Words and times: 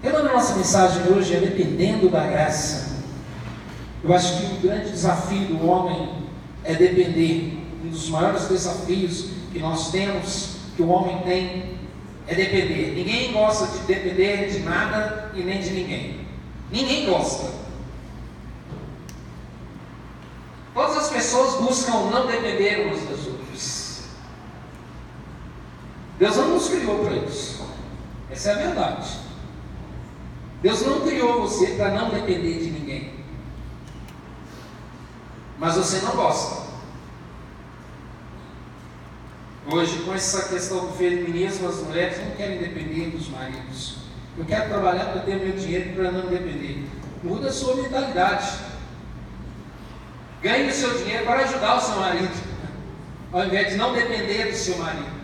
O 0.00 0.02
tema 0.02 0.22
da 0.22 0.32
nossa 0.32 0.56
mensagem 0.56 1.12
hoje 1.12 1.36
é 1.36 1.40
dependendo 1.40 2.08
da 2.08 2.26
graça. 2.26 3.02
Eu 4.02 4.14
acho 4.14 4.38
que 4.38 4.54
o 4.54 4.60
grande 4.60 4.90
desafio 4.92 5.44
do 5.48 5.68
homem 5.68 6.24
é 6.64 6.74
depender. 6.74 7.58
Um 7.84 7.90
dos 7.90 8.08
maiores 8.08 8.48
desafios 8.48 9.26
que 9.52 9.58
nós 9.58 9.90
temos, 9.90 10.56
que 10.74 10.80
o 10.80 10.88
homem 10.88 11.18
tem, 11.18 11.78
é 12.26 12.34
depender. 12.34 12.94
Ninguém 12.94 13.30
gosta 13.30 13.66
de 13.66 13.84
depender 13.84 14.48
de 14.48 14.60
nada 14.60 15.32
e 15.34 15.42
nem 15.42 15.60
de 15.60 15.68
ninguém. 15.68 16.20
Ninguém 16.72 17.04
gosta. 17.04 17.50
Todas 20.72 20.96
as 20.96 21.10
pessoas 21.10 21.60
buscam 21.60 22.10
não 22.10 22.26
depender 22.26 22.86
umas 22.86 23.02
das 23.02 23.26
outras. 23.26 24.04
Deus 26.18 26.36
não 26.38 26.54
nos 26.54 26.70
criou 26.70 27.04
para 27.04 27.16
isso. 27.16 27.66
Essa 28.30 28.52
é 28.52 28.54
a 28.54 28.66
verdade. 28.66 29.29
Deus 30.62 30.82
não 30.82 31.00
criou 31.00 31.42
você 31.42 31.68
para 31.68 31.90
não 31.90 32.10
depender 32.10 32.58
de 32.58 32.70
ninguém. 32.70 33.14
Mas 35.58 35.76
você 35.76 36.00
não 36.04 36.12
gosta. 36.12 36.70
Hoje, 39.72 39.98
com 40.04 40.14
essa 40.14 40.48
questão 40.48 40.86
do 40.86 40.92
feminismo, 40.92 41.68
as 41.68 41.76
mulheres 41.76 42.18
não 42.18 42.30
querem 42.32 42.58
depender 42.58 43.10
dos 43.10 43.28
maridos. 43.28 43.98
Eu 44.36 44.44
quero 44.44 44.68
trabalhar 44.68 45.06
para 45.06 45.20
ter 45.22 45.36
meu 45.36 45.52
dinheiro 45.56 45.94
para 45.94 46.10
não 46.10 46.26
depender. 46.28 46.86
Muda 47.22 47.48
a 47.48 47.52
sua 47.52 47.76
mentalidade. 47.76 48.70
Ganhe 50.42 50.70
o 50.70 50.72
seu 50.72 50.96
dinheiro 50.98 51.26
para 51.26 51.40
ajudar 51.40 51.76
o 51.76 51.80
seu 51.80 51.96
marido, 51.96 52.32
ao 53.30 53.44
invés 53.44 53.70
de 53.70 53.76
não 53.76 53.92
depender 53.92 54.50
do 54.50 54.56
seu 54.56 54.78
marido. 54.78 55.20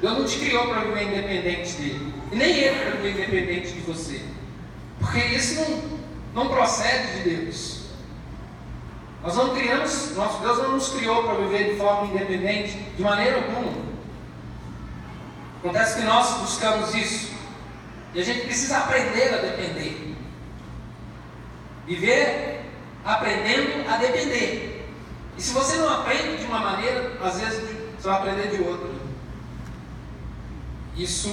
Deus 0.00 0.18
não 0.18 0.24
te 0.24 0.38
criou 0.38 0.68
para 0.68 0.84
viver 0.84 1.02
independente 1.02 1.72
dele, 1.72 2.12
e 2.30 2.36
nem 2.36 2.50
ele 2.56 2.78
para 2.78 2.90
viver 3.00 3.10
independente 3.10 3.72
de 3.72 3.80
você. 3.80 4.35
Porque 4.98 5.18
isso 5.18 5.60
não, 5.60 6.44
não 6.44 6.48
procede 6.48 7.22
de 7.22 7.30
Deus. 7.30 7.86
Nós 9.22 9.34
não 9.36 9.54
criamos, 9.54 10.14
nosso 10.14 10.40
Deus 10.40 10.58
não 10.58 10.72
nos 10.72 10.88
criou 10.90 11.24
para 11.24 11.34
viver 11.34 11.72
de 11.72 11.78
forma 11.78 12.06
independente 12.06 12.78
de 12.96 13.02
maneira 13.02 13.36
alguma. 13.36 13.86
Acontece 15.58 15.98
que 15.98 16.04
nós 16.04 16.38
buscamos 16.38 16.94
isso. 16.94 17.34
E 18.14 18.20
a 18.20 18.24
gente 18.24 18.46
precisa 18.46 18.78
aprender 18.78 19.34
a 19.34 19.38
depender. 19.38 20.16
Viver 21.86 22.56
aprendendo 23.06 23.88
a 23.88 23.96
depender. 23.96 24.84
E 25.38 25.42
se 25.42 25.52
você 25.52 25.76
não 25.76 25.88
aprende 26.00 26.38
de 26.38 26.44
uma 26.46 26.58
maneira, 26.58 27.16
às 27.22 27.40
vezes 27.40 27.62
você 27.96 28.08
vai 28.08 28.18
aprender 28.18 28.56
de 28.56 28.62
outra. 28.62 28.90
Isso 30.96 31.28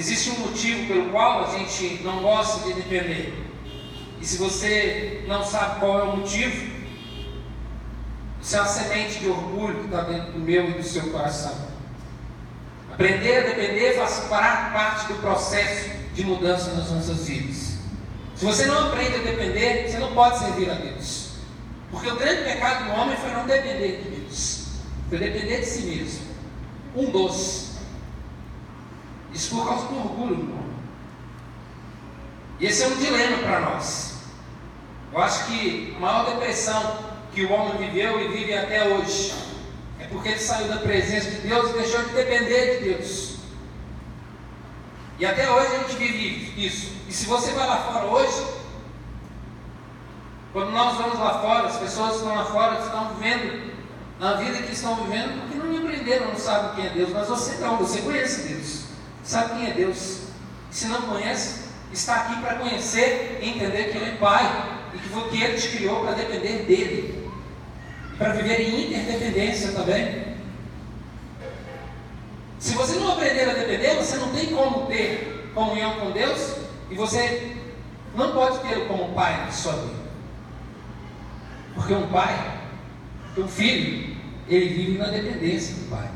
Existe 0.00 0.30
um 0.30 0.38
motivo 0.38 0.86
pelo 0.86 1.10
qual 1.10 1.44
a 1.44 1.58
gente 1.58 2.00
não 2.02 2.22
gosta 2.22 2.66
de 2.66 2.72
depender. 2.72 3.34
E 4.18 4.24
se 4.24 4.38
você 4.38 5.22
não 5.28 5.44
sabe 5.44 5.78
qual 5.78 6.00
é 6.00 6.02
o 6.04 6.16
motivo, 6.16 6.70
isso 8.40 8.56
é 8.56 8.60
uma 8.60 8.66
semente 8.66 9.18
de 9.18 9.28
orgulho 9.28 9.80
que 9.80 9.84
está 9.84 10.00
dentro 10.04 10.32
do 10.32 10.38
meu 10.38 10.70
e 10.70 10.72
do 10.72 10.82
seu 10.82 11.10
coração. 11.10 11.54
Aprender 12.90 13.40
a 13.40 13.48
depender 13.48 13.98
faz 13.98 14.20
parte 14.30 15.08
do 15.08 15.20
processo 15.20 15.90
de 16.14 16.24
mudança 16.24 16.72
nas 16.72 16.90
nossas 16.90 17.28
vidas. 17.28 17.74
Se 18.36 18.46
você 18.46 18.64
não 18.64 18.86
aprende 18.86 19.16
a 19.16 19.18
depender, 19.18 19.86
você 19.86 19.98
não 19.98 20.14
pode 20.14 20.38
servir 20.38 20.70
a 20.70 20.74
Deus. 20.76 21.32
Porque 21.90 22.08
o 22.08 22.16
grande 22.16 22.44
pecado 22.44 22.86
do 22.86 22.98
homem 22.98 23.18
foi 23.18 23.32
não 23.32 23.46
depender 23.46 24.02
de 24.02 24.18
Deus, 24.18 24.66
foi 25.10 25.18
depender 25.18 25.60
de 25.60 25.66
si 25.66 25.82
mesmo. 25.82 26.22
Um 26.96 27.10
doce. 27.10 27.69
Isso 29.32 29.54
por 29.54 29.66
causa 29.66 29.86
do 29.86 29.96
orgulho. 29.96 30.60
E 32.58 32.66
esse 32.66 32.82
é 32.82 32.88
um 32.88 32.96
dilema 32.96 33.38
para 33.38 33.60
nós. 33.60 34.18
Eu 35.12 35.20
acho 35.20 35.46
que 35.46 35.94
a 35.96 36.00
maior 36.00 36.26
depressão 36.26 36.98
que 37.32 37.44
o 37.44 37.52
homem 37.52 37.78
viveu 37.78 38.20
e 38.20 38.28
vive 38.28 38.56
até 38.56 38.86
hoje 38.88 39.32
é 39.98 40.04
porque 40.06 40.28
ele 40.28 40.38
saiu 40.38 40.68
da 40.68 40.76
presença 40.76 41.30
de 41.30 41.48
Deus 41.48 41.70
e 41.70 41.72
deixou 41.74 42.02
de 42.02 42.10
depender 42.10 42.78
de 42.78 42.84
Deus. 42.92 43.36
E 45.18 45.26
até 45.26 45.50
hoje 45.50 45.74
a 45.74 45.78
gente 45.78 45.96
vive 45.96 46.66
isso. 46.66 46.92
E 47.08 47.12
se 47.12 47.26
você 47.26 47.52
vai 47.52 47.66
lá 47.66 47.78
fora 47.78 48.06
hoje, 48.06 48.46
quando 50.52 50.70
nós 50.70 50.96
vamos 50.96 51.18
lá 51.18 51.40
fora, 51.40 51.68
as 51.68 51.76
pessoas 51.76 52.10
que 52.10 52.16
estão 52.18 52.34
lá 52.34 52.44
fora 52.44 52.80
estão 52.80 53.14
vivendo 53.14 53.70
na 54.18 54.34
vida 54.34 54.62
que 54.62 54.72
estão 54.72 54.96
vivendo 54.96 55.40
porque 55.40 55.56
não 55.56 55.78
aprenderam, 55.78 56.28
não 56.28 56.36
sabem 56.36 56.74
quem 56.74 56.86
é 56.86 56.90
Deus, 56.90 57.10
mas 57.10 57.28
você 57.28 57.56
não, 57.56 57.78
você 57.78 58.02
conhece 58.02 58.48
Deus 58.48 58.89
sabe 59.30 59.54
quem 59.54 59.70
é 59.70 59.74
Deus. 59.74 60.22
Se 60.70 60.88
não 60.88 61.02
conhece, 61.02 61.70
está 61.92 62.16
aqui 62.16 62.40
para 62.40 62.56
conhecer 62.56 63.38
e 63.40 63.50
entender 63.50 63.84
que 63.84 63.96
Ele 63.96 64.10
é 64.10 64.16
Pai 64.16 64.80
e 64.92 64.98
que 64.98 65.08
foi 65.08 65.28
que 65.28 65.42
Ele 65.42 65.56
te 65.56 65.68
criou 65.68 66.00
para 66.00 66.12
depender 66.12 66.64
dEle. 66.64 67.30
Para 68.18 68.32
viver 68.32 68.60
em 68.60 68.86
interdependência 68.86 69.72
também. 69.72 70.36
Se 72.58 72.74
você 72.74 72.98
não 72.98 73.12
aprender 73.12 73.48
a 73.48 73.54
depender, 73.54 73.94
você 73.94 74.16
não 74.16 74.32
tem 74.32 74.46
como 74.48 74.86
ter 74.86 75.50
comunhão 75.54 75.98
com 76.00 76.10
Deus 76.10 76.56
e 76.90 76.94
você 76.94 77.56
não 78.14 78.32
pode 78.32 78.58
ter 78.68 78.86
como 78.88 79.14
pai 79.14 79.46
de 79.46 79.54
sua 79.54 79.72
vida. 79.72 80.00
Porque 81.74 81.94
um 81.94 82.08
pai, 82.08 82.60
um 83.38 83.48
filho, 83.48 84.16
ele 84.48 84.68
vive 84.68 84.98
na 84.98 85.06
dependência 85.06 85.76
do 85.76 85.88
pai. 85.88 86.10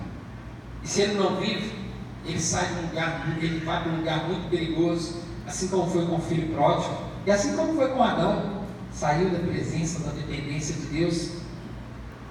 E 0.82 0.88
se 0.88 1.00
ele 1.00 1.14
não 1.14 1.36
vive, 1.36 1.83
ele 2.26 2.40
sai 2.40 2.66
de 2.66 2.74
um 2.74 2.82
lugar, 2.88 3.36
ele 3.40 3.64
vai 3.64 3.82
para 3.82 3.92
um 3.92 3.96
lugar 3.96 4.28
muito 4.28 4.48
perigoso, 4.48 5.20
assim 5.46 5.68
como 5.68 5.90
foi 5.90 6.06
com 6.06 6.16
o 6.16 6.20
filho 6.20 6.54
pródigo, 6.54 6.96
e 7.26 7.30
assim 7.30 7.56
como 7.56 7.74
foi 7.74 7.88
com 7.88 8.02
Adão, 8.02 8.64
saiu 8.92 9.30
da 9.30 9.38
presença, 9.38 10.00
da 10.00 10.12
dependência 10.12 10.74
de 10.74 10.86
Deus 10.86 11.30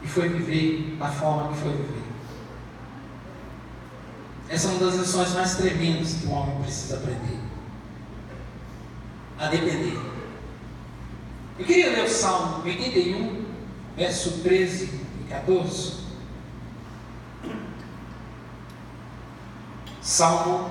e 0.02 0.08
foi 0.08 0.30
viver 0.30 0.96
da 0.98 1.08
forma 1.08 1.52
que 1.54 1.60
foi 1.60 1.72
viver. 1.72 2.04
Essa 4.50 4.68
é 4.68 4.72
uma 4.72 4.86
das 4.86 4.96
lições 4.96 5.34
mais 5.34 5.56
tremendas 5.56 6.14
que 6.14 6.28
o 6.28 6.32
homem 6.32 6.62
precisa 6.62 6.98
aprender. 6.98 7.40
A 9.40 9.48
depender. 9.48 10.00
Eu 11.58 11.66
queria 11.66 11.92
ler 11.92 12.06
o 12.06 12.10
Salmo 12.10 12.64
81, 12.64 13.46
verso 13.96 14.32
13 14.44 14.86
e 15.22 15.30
14. 15.30 16.03
Salmo 20.04 20.70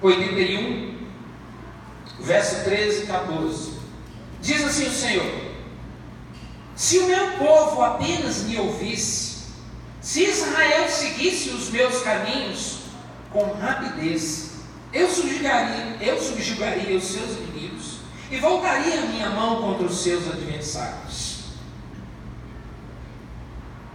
oitenta 0.00 0.40
e 0.40 0.56
um, 0.56 0.96
verso 2.20 2.64
treze 2.64 3.02
e 3.02 3.06
14. 3.06 3.78
Diz 4.40 4.64
assim 4.64 4.86
o 4.86 4.90
Senhor: 4.90 5.47
se 6.78 6.96
o 6.96 7.08
meu 7.08 7.32
povo 7.38 7.82
apenas 7.82 8.44
me 8.44 8.56
ouvisse, 8.56 9.38
se 10.00 10.22
Israel 10.22 10.88
seguisse 10.88 11.50
os 11.50 11.70
meus 11.70 12.02
caminhos 12.02 12.82
com 13.32 13.52
rapidez, 13.54 14.52
eu 14.92 15.08
subjugaria, 15.08 15.96
eu 16.00 16.22
subjugaria 16.22 16.96
os 16.96 17.02
seus 17.02 17.32
inimigos 17.32 17.96
e 18.30 18.36
voltaria 18.36 19.00
a 19.00 19.06
minha 19.06 19.28
mão 19.30 19.60
contra 19.60 19.86
os 19.86 20.04
seus 20.04 20.28
adversários. 20.28 21.38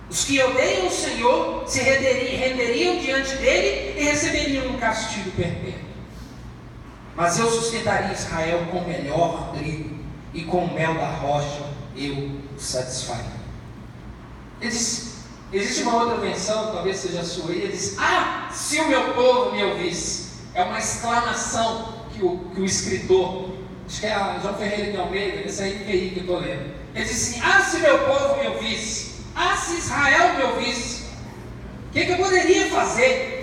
Os 0.10 0.25
que 0.25 0.44
odeiam 0.44 0.88
o 0.88 0.92
Senhor 0.92 1.63
se 1.66 1.80
renderiam 1.80 3.00
diante 3.00 3.34
dele 3.38 3.98
e 3.98 4.04
receberiam 4.04 4.68
um 4.68 4.78
castigo 4.78 5.31
perpétuo. 5.31 5.88
Mas 7.16 7.40
eu 7.40 7.50
sustentaria 7.50 8.12
Israel 8.12 8.68
com 8.69 8.80
o 8.80 8.88
melhor 8.88 9.54
trigo 9.54 10.04
e 10.34 10.44
com 10.44 10.68
mel 10.68 10.96
da 10.96 11.10
rocha 11.10 11.62
eu 11.95 12.13
o 12.16 12.60
satisfaria. 12.60 13.44
Ele 14.62 14.72
diz, 14.72 15.25
existe 15.51 15.84
uma 15.84 16.04
outra 16.04 16.18
menção, 16.18 16.72
talvez 16.72 16.98
seja 16.98 17.22
a 17.22 17.24
sua, 17.24 17.51
ele 17.51 17.72
diz, 17.72 17.95
ah, 18.00 18.50
se 18.51 18.80
o 18.80 18.88
meu 18.88 19.13
povo 19.13 19.51
me 19.51 19.63
ouvisse. 19.63 20.24
É 20.56 20.63
uma 20.63 20.78
exclamação 20.78 21.94
que 22.13 22.24
o, 22.24 22.38
que 22.54 22.62
o 22.62 22.66
escritor, 22.66 23.50
acho 23.88 24.00
que 24.00 24.06
é 24.06 24.13
a 24.13 24.40
João 24.40 24.54
Ferreira 24.54 24.92
de 24.92 24.98
Almeida, 24.98 25.42
esse 25.42 25.63
aí 25.63 25.84
que 25.84 26.13
eu 26.16 26.22
estou 26.22 26.40
lendo. 26.40 26.74
Ele 26.94 27.06
diz 27.06 27.12
assim, 27.12 27.42
ah, 27.44 27.60
se 27.62 27.80
meu 27.80 28.00
povo 28.06 28.40
me 28.40 28.48
ouvisse, 28.50 29.24
ah, 29.36 29.57
se 29.57 29.78
Israel 29.78 30.36
me 30.36 30.44
ouvisse, 30.44 31.06
o 31.88 31.92
que, 31.92 32.06
que 32.06 32.12
eu 32.12 32.18
poderia 32.18 32.69
fazer? 32.69 33.34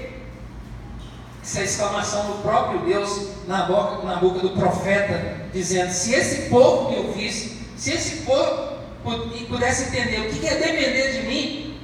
Essa 1.42 1.60
é 1.60 1.64
exclamação 1.64 2.26
do 2.26 2.42
próprio 2.42 2.80
Deus 2.80 3.28
na 3.48 3.62
boca, 3.62 4.06
na 4.06 4.16
boca 4.16 4.38
do 4.40 4.50
profeta, 4.50 5.46
dizendo: 5.52 5.90
Se 5.90 6.14
esse 6.14 6.48
povo 6.48 6.90
me 6.90 6.98
ouvisse, 6.98 7.59
se 7.80 7.92
esse 7.92 8.16
povo 8.26 8.76
e 9.34 9.46
pudessem 9.46 9.86
entender 9.88 10.20
o 10.20 10.30
que 10.30 10.46
é 10.46 10.54
depender 10.54 11.12
de 11.12 11.26
mim, 11.26 11.80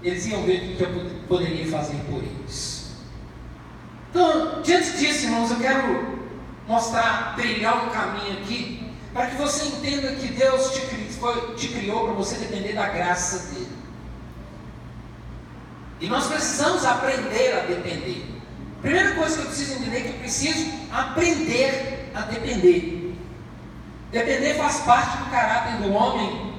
eles 0.00 0.26
iam 0.26 0.44
ver 0.44 0.58
o 0.58 0.76
que 0.76 0.82
eu 0.84 1.20
poderia 1.26 1.66
fazer 1.66 1.96
por 2.08 2.22
eles. 2.22 2.92
Então, 4.10 4.62
diante 4.62 4.96
disso, 4.96 5.24
irmãos, 5.24 5.50
eu 5.50 5.58
quero 5.58 6.20
mostrar, 6.68 7.34
trilhar 7.34 7.84
um 7.84 7.90
caminho 7.90 8.38
aqui, 8.38 8.88
para 9.12 9.26
que 9.26 9.34
você 9.34 9.64
entenda 9.66 10.12
que 10.14 10.28
Deus 10.28 10.72
te, 10.72 10.80
foi, 11.18 11.54
te 11.56 11.66
criou 11.66 12.04
para 12.04 12.14
você 12.14 12.36
depender 12.36 12.74
da 12.74 12.88
graça 12.90 13.52
dele. 13.52 13.76
E 16.00 16.06
nós 16.06 16.28
precisamos 16.28 16.84
aprender 16.84 17.54
a 17.54 17.60
depender. 17.66 18.24
Primeira 18.80 19.16
coisa 19.16 19.34
que 19.34 19.42
eu 19.42 19.46
preciso 19.46 19.80
entender 19.80 19.96
é 19.96 20.00
que 20.00 20.08
eu 20.10 20.18
preciso 20.20 20.70
aprender 20.92 22.10
a 22.14 22.20
depender. 22.20 22.93
Depender 24.14 24.54
faz 24.54 24.76
parte 24.82 25.18
do 25.18 25.28
caráter 25.28 25.82
do 25.82 25.92
homem 25.92 26.54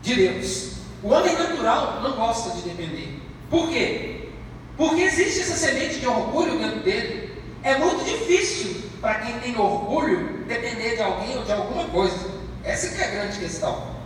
de 0.00 0.14
Deus. 0.14 0.74
O 1.02 1.08
homem 1.08 1.36
natural 1.36 2.00
não 2.00 2.12
gosta 2.12 2.50
de 2.50 2.62
depender. 2.62 3.20
Por 3.50 3.68
quê? 3.68 4.28
Porque 4.76 5.02
existe 5.02 5.40
essa 5.40 5.56
semente 5.56 5.98
de 5.98 6.06
orgulho 6.06 6.56
dentro 6.60 6.78
dele. 6.78 7.42
É 7.64 7.76
muito 7.78 8.04
difícil 8.04 8.80
para 9.00 9.16
quem 9.16 9.40
tem 9.40 9.58
orgulho 9.58 10.44
depender 10.46 10.94
de 10.94 11.02
alguém 11.02 11.36
ou 11.36 11.42
de 11.42 11.50
alguma 11.50 11.84
coisa. 11.86 12.30
Essa 12.62 12.94
é 12.96 13.08
a 13.08 13.10
grande 13.10 13.40
questão. 13.40 13.96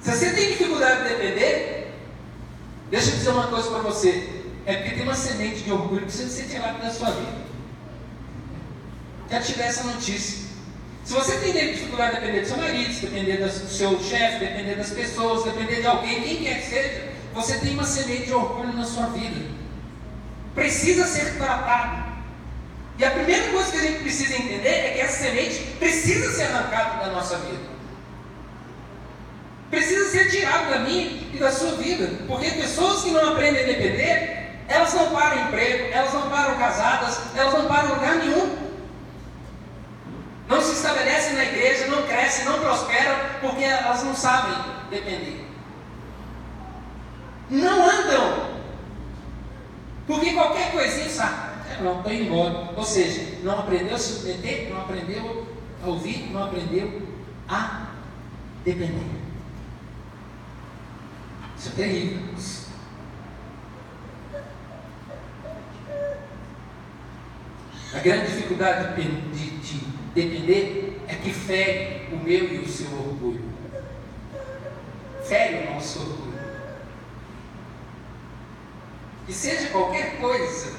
Se 0.00 0.10
você 0.10 0.32
tem 0.32 0.48
dificuldade 0.48 1.04
de 1.04 1.08
depender, 1.10 1.94
deixa 2.90 3.10
eu 3.10 3.14
dizer 3.14 3.30
uma 3.30 3.46
coisa 3.46 3.70
para 3.70 3.78
você. 3.78 4.42
É 4.66 4.74
porque 4.74 4.96
tem 4.96 5.04
uma 5.04 5.14
semente 5.14 5.60
de 5.60 5.70
orgulho 5.70 6.00
que 6.00 6.06
precisa 6.06 6.28
ser 6.28 6.48
tirada 6.48 6.78
da 6.78 6.90
sua 6.90 7.12
vida. 7.12 7.41
Quero 9.28 9.44
te 9.44 9.52
dar 9.54 9.64
essa 9.64 9.84
notícia. 9.84 10.42
Se 11.04 11.14
você 11.14 11.36
tem 11.38 11.52
dificuldade 11.72 12.14
de 12.14 12.20
depender 12.20 12.40
do 12.42 12.46
seu 12.46 12.56
marido, 12.56 13.00
depender 13.00 13.36
do 13.38 13.50
seu 13.50 14.00
chefe, 14.00 14.38
depender 14.38 14.74
das 14.76 14.90
pessoas, 14.90 15.44
depender 15.44 15.80
de 15.80 15.86
alguém, 15.86 16.22
quem 16.22 16.36
quer 16.44 16.60
que 16.60 16.68
seja, 16.68 17.12
você 17.34 17.58
tem 17.58 17.74
uma 17.74 17.84
semente 17.84 18.26
de 18.26 18.34
orgulho 18.34 18.72
na 18.72 18.84
sua 18.84 19.06
vida. 19.06 19.50
Precisa 20.54 21.06
ser 21.06 21.38
tratado. 21.38 22.12
E 22.98 23.04
a 23.04 23.10
primeira 23.10 23.50
coisa 23.50 23.72
que 23.72 23.78
a 23.78 23.80
gente 23.80 24.00
precisa 24.00 24.36
entender 24.36 24.68
é 24.68 24.92
que 24.94 25.00
essa 25.00 25.24
semente 25.24 25.58
precisa 25.78 26.30
ser 26.30 26.42
arrancada 26.44 27.04
da 27.04 27.12
nossa 27.12 27.36
vida. 27.38 27.72
Precisa 29.70 30.10
ser 30.10 30.30
tirado 30.30 30.70
da 30.70 30.80
minha 30.80 31.06
e 31.32 31.38
da 31.38 31.50
sua 31.50 31.72
vida. 31.76 32.10
Porque 32.28 32.50
pessoas 32.50 33.02
que 33.02 33.10
não 33.10 33.32
aprendem 33.32 33.64
a 33.64 33.66
depender, 33.66 34.60
elas 34.68 34.92
não 34.94 35.10
param 35.10 35.48
emprego, 35.48 35.88
elas 35.90 36.12
não 36.12 36.28
param 36.28 36.58
casadas, 36.58 37.18
elas 37.34 37.54
não 37.54 37.66
param 37.66 37.94
lugar 37.94 38.16
nenhum. 38.16 38.61
Não 40.48 40.60
se 40.60 40.72
estabelecem 40.72 41.34
na 41.34 41.44
igreja, 41.44 41.86
não 41.86 42.02
crescem, 42.02 42.44
não 42.44 42.58
prosperam, 42.60 43.16
porque 43.40 43.64
elas 43.64 44.02
não 44.02 44.14
sabem 44.14 44.54
depender. 44.90 45.46
Não 47.50 47.88
andam. 47.88 48.52
Porque 50.06 50.32
qualquer 50.32 50.72
coisinha 50.72 51.08
sabe. 51.08 51.52
É, 51.70 51.82
não, 51.82 51.98
estou 51.98 52.12
indo 52.12 52.24
embora. 52.24 52.70
Ou 52.76 52.84
seja, 52.84 53.38
não 53.42 53.58
aprendeu 53.58 53.94
a 53.94 53.98
se 53.98 54.14
submeter, 54.14 54.70
não 54.70 54.80
aprendeu 54.80 55.46
a 55.82 55.86
ouvir, 55.86 56.30
não 56.32 56.44
aprendeu 56.44 57.02
a 57.48 57.86
depender. 58.64 59.22
Isso 61.56 61.68
é 61.68 61.72
terrível. 61.72 62.22
A 67.94 67.98
grande 67.98 68.26
dificuldade 68.26 68.94
de, 68.96 69.10
de, 69.32 69.50
de 69.58 69.91
depender 70.14 71.00
é 71.08 71.14
que 71.14 71.32
fere 71.32 72.08
o 72.12 72.16
meu 72.16 72.52
e 72.54 72.58
o 72.58 72.68
seu 72.68 72.90
orgulho. 72.92 73.44
Fere 75.24 75.66
o 75.66 75.74
nosso 75.74 76.00
orgulho. 76.00 76.32
Que 79.26 79.32
seja 79.32 79.68
qualquer 79.68 80.18
coisa 80.20 80.72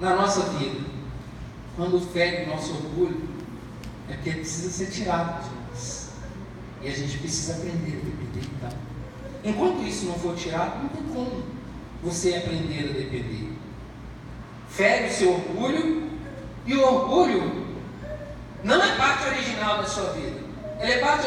na 0.00 0.16
nossa 0.16 0.42
vida, 0.58 0.80
quando 1.76 2.00
fere 2.12 2.44
o 2.44 2.48
nosso 2.48 2.72
orgulho, 2.74 3.28
é 4.08 4.14
porque 4.14 4.32
precisa 4.32 4.70
ser 4.70 4.90
tirado 4.90 5.44
de 5.44 5.50
nós. 5.54 6.10
E 6.82 6.88
a 6.88 6.92
gente 6.92 7.18
precisa 7.18 7.54
aprender 7.54 8.00
a 8.00 8.04
depender 8.04 8.50
então. 8.56 8.78
Enquanto 9.44 9.82
isso 9.86 10.06
não 10.06 10.14
for 10.14 10.34
tirado, 10.36 10.82
não 10.82 10.88
tem 10.88 11.02
como 11.14 11.44
você 12.02 12.34
aprender 12.34 12.90
a 12.90 12.92
depender. 12.92 13.52
Fere 14.68 15.08
o 15.08 15.12
seu 15.12 15.32
orgulho 15.32 16.11
e 16.66 16.74
o 16.74 16.82
orgulho 16.82 17.66
não 18.62 18.82
é 18.82 18.94
parte 18.96 19.26
original 19.26 19.78
da 19.78 19.86
sua 19.86 20.10
vida. 20.12 20.40
Ele 20.80 20.92
é 20.92 20.98
parte. 20.98 21.26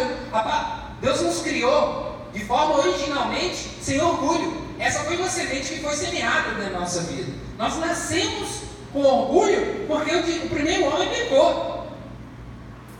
Deus 1.02 1.22
nos 1.22 1.42
criou 1.42 2.16
de 2.34 2.44
forma 2.46 2.80
originalmente 2.80 3.70
sem 3.82 4.02
orgulho. 4.02 4.66
Essa 4.80 5.00
foi 5.02 5.18
uma 5.18 5.30
semente 5.30 5.74
que 5.74 5.80
foi 5.82 5.96
semeada 5.96 6.52
na 6.52 6.80
nossa 6.80 7.02
vida. 7.02 7.32
Nós 7.58 7.78
nascemos 7.78 8.62
com 8.92 9.02
orgulho 9.04 9.86
porque 9.88 10.16
o, 10.16 10.50
primeiro 10.50 10.86
homem 10.86 11.10
pecou. 11.10 11.88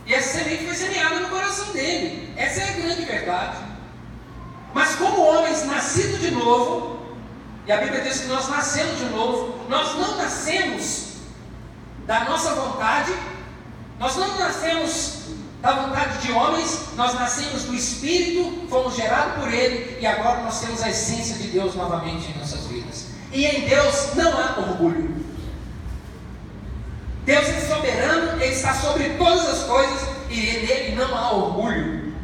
E 0.06 0.14
essa 0.14 0.38
semente 0.38 0.64
foi 0.64 0.74
semeada 0.74 1.20
no 1.20 1.28
coração 1.28 1.72
dele. 1.72 2.32
Essa 2.36 2.60
é 2.60 2.68
a 2.68 2.72
grande 2.72 3.04
verdade. 3.04 3.58
Mas 4.72 4.94
como 4.96 5.22
homens 5.22 5.64
nascidos 5.64 6.20
de 6.20 6.30
novo, 6.30 7.00
e 7.66 7.72
a 7.72 7.78
Bíblia 7.78 8.02
diz 8.02 8.20
que 8.20 8.28
nós 8.28 8.48
nascemos 8.48 8.98
de 8.98 9.06
novo, 9.06 9.58
nós 9.68 9.94
não 9.94 10.16
nascemos 10.16 11.05
da 12.06 12.24
nossa 12.24 12.54
vontade, 12.54 13.12
nós 13.98 14.16
não 14.16 14.38
nascemos 14.38 15.26
da 15.60 15.72
vontade 15.72 16.18
de 16.18 16.32
homens, 16.32 16.90
nós 16.96 17.14
nascemos 17.14 17.64
do 17.64 17.74
Espírito, 17.74 18.68
fomos 18.68 18.94
gerados 18.94 19.42
por 19.42 19.52
Ele 19.52 19.98
e 20.00 20.06
agora 20.06 20.42
nós 20.42 20.60
temos 20.60 20.82
a 20.82 20.90
essência 20.90 21.36
de 21.36 21.48
Deus 21.48 21.74
novamente 21.74 22.30
em 22.30 22.38
nossas 22.38 22.66
vidas. 22.66 23.06
E 23.32 23.44
em 23.44 23.68
Deus 23.68 24.14
não 24.14 24.32
há 24.32 24.58
orgulho. 24.60 25.16
Deus 27.24 27.48
é 27.48 27.60
soberano, 27.62 28.40
Ele 28.40 28.54
está 28.54 28.72
sobre 28.74 29.10
todas 29.10 29.48
as 29.48 29.62
coisas 29.64 30.08
e 30.30 30.36
nele 30.36 30.94
não 30.94 31.16
há 31.16 31.32
orgulho. 31.32 32.14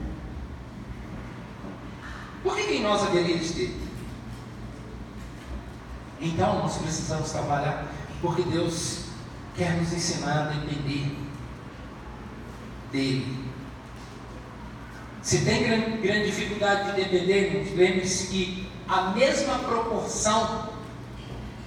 Por 2.45 2.55
que, 2.57 2.63
que 2.65 2.75
em 2.75 2.83
nós 2.83 3.03
haveria 3.03 3.39
de 3.39 3.53
ter? 3.53 3.83
Então 6.21 6.61
nós 6.61 6.79
precisamos 6.79 7.31
trabalhar, 7.31 7.87
porque 8.21 8.43
Deus 8.43 9.12
quer 9.57 9.73
nos 9.77 9.93
ensinar 9.93 10.43
a 10.43 10.51
depender 10.51 11.17
dele. 12.91 13.43
Se 15.23 15.45
tem 15.45 15.63
grande, 15.63 15.99
grande 15.99 16.27
dificuldade 16.27 16.91
de 16.91 17.03
depender, 17.03 17.73
lembre-se 17.77 18.27
que 18.27 18.69
a 18.89 19.11
mesma 19.13 19.59
proporção 19.61 20.71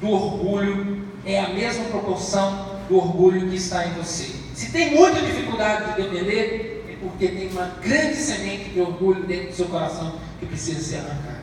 do 0.02 0.10
orgulho 0.10 1.08
é 1.26 1.40
a 1.40 1.50
mesma 1.50 1.86
proporção 1.86 2.80
do 2.90 2.98
orgulho 2.98 3.50
que 3.50 3.56
está 3.56 3.88
em 3.88 3.94
você. 3.94 4.36
Se 4.54 4.72
tem 4.72 4.96
muita 4.96 5.22
dificuldade 5.22 5.96
de 5.96 6.02
depender, 6.04 6.86
é 6.90 6.96
porque 7.02 7.28
tem 7.28 7.50
uma 7.50 7.68
grande 7.82 8.16
semente 8.16 8.70
de 8.70 8.80
orgulho 8.80 9.24
dentro 9.26 9.48
do 9.50 9.56
seu 9.56 9.68
coração 9.68 10.20
que 10.40 10.46
precisa 10.46 10.82
ser 10.82 10.98
arrancada. 10.98 11.36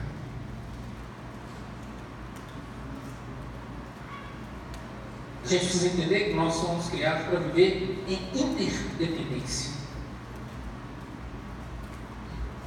A 5.35 5.41
gente 5.53 5.67
precisa 5.67 5.87
entender 5.89 6.31
que 6.31 6.35
nós 6.35 6.55
somos 6.55 6.89
criados 6.89 7.27
para 7.27 7.39
viver 7.41 8.05
em 8.09 8.41
interdependência. 8.41 9.73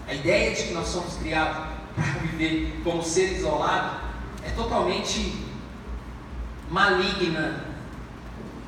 A 0.08 0.14
ideia 0.14 0.54
de 0.54 0.64
que 0.64 0.74
nós 0.74 0.88
somos 0.88 1.16
criados 1.16 1.74
para 1.96 2.20
viver 2.22 2.80
como 2.84 3.02
ser 3.02 3.34
isolado 3.34 4.02
é 4.46 4.52
totalmente 4.52 5.46
maligna. 6.70 7.66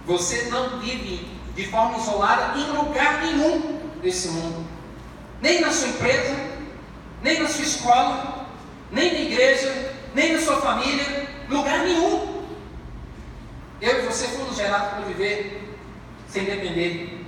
Você 0.05 0.49
não 0.49 0.79
vive 0.79 1.27
de 1.55 1.67
forma 1.67 1.97
isolada 1.97 2.57
em 2.57 2.71
lugar 2.71 3.21
nenhum 3.23 3.79
desse 4.01 4.29
mundo. 4.29 4.65
Nem 5.41 5.61
na 5.61 5.71
sua 5.71 5.89
empresa, 5.89 6.35
nem 7.21 7.39
na 7.41 7.47
sua 7.47 7.63
escola, 7.63 8.47
nem 8.91 9.13
na 9.13 9.19
igreja, 9.19 9.93
nem 10.15 10.33
na 10.33 10.41
sua 10.41 10.59
família, 10.59 11.27
lugar 11.49 11.79
nenhum. 11.79 12.26
Você 14.07 14.27
fomos 14.29 14.55
gerados 14.55 14.89
para 14.91 15.01
viver 15.01 15.75
sem 16.29 16.45
depender 16.45 17.25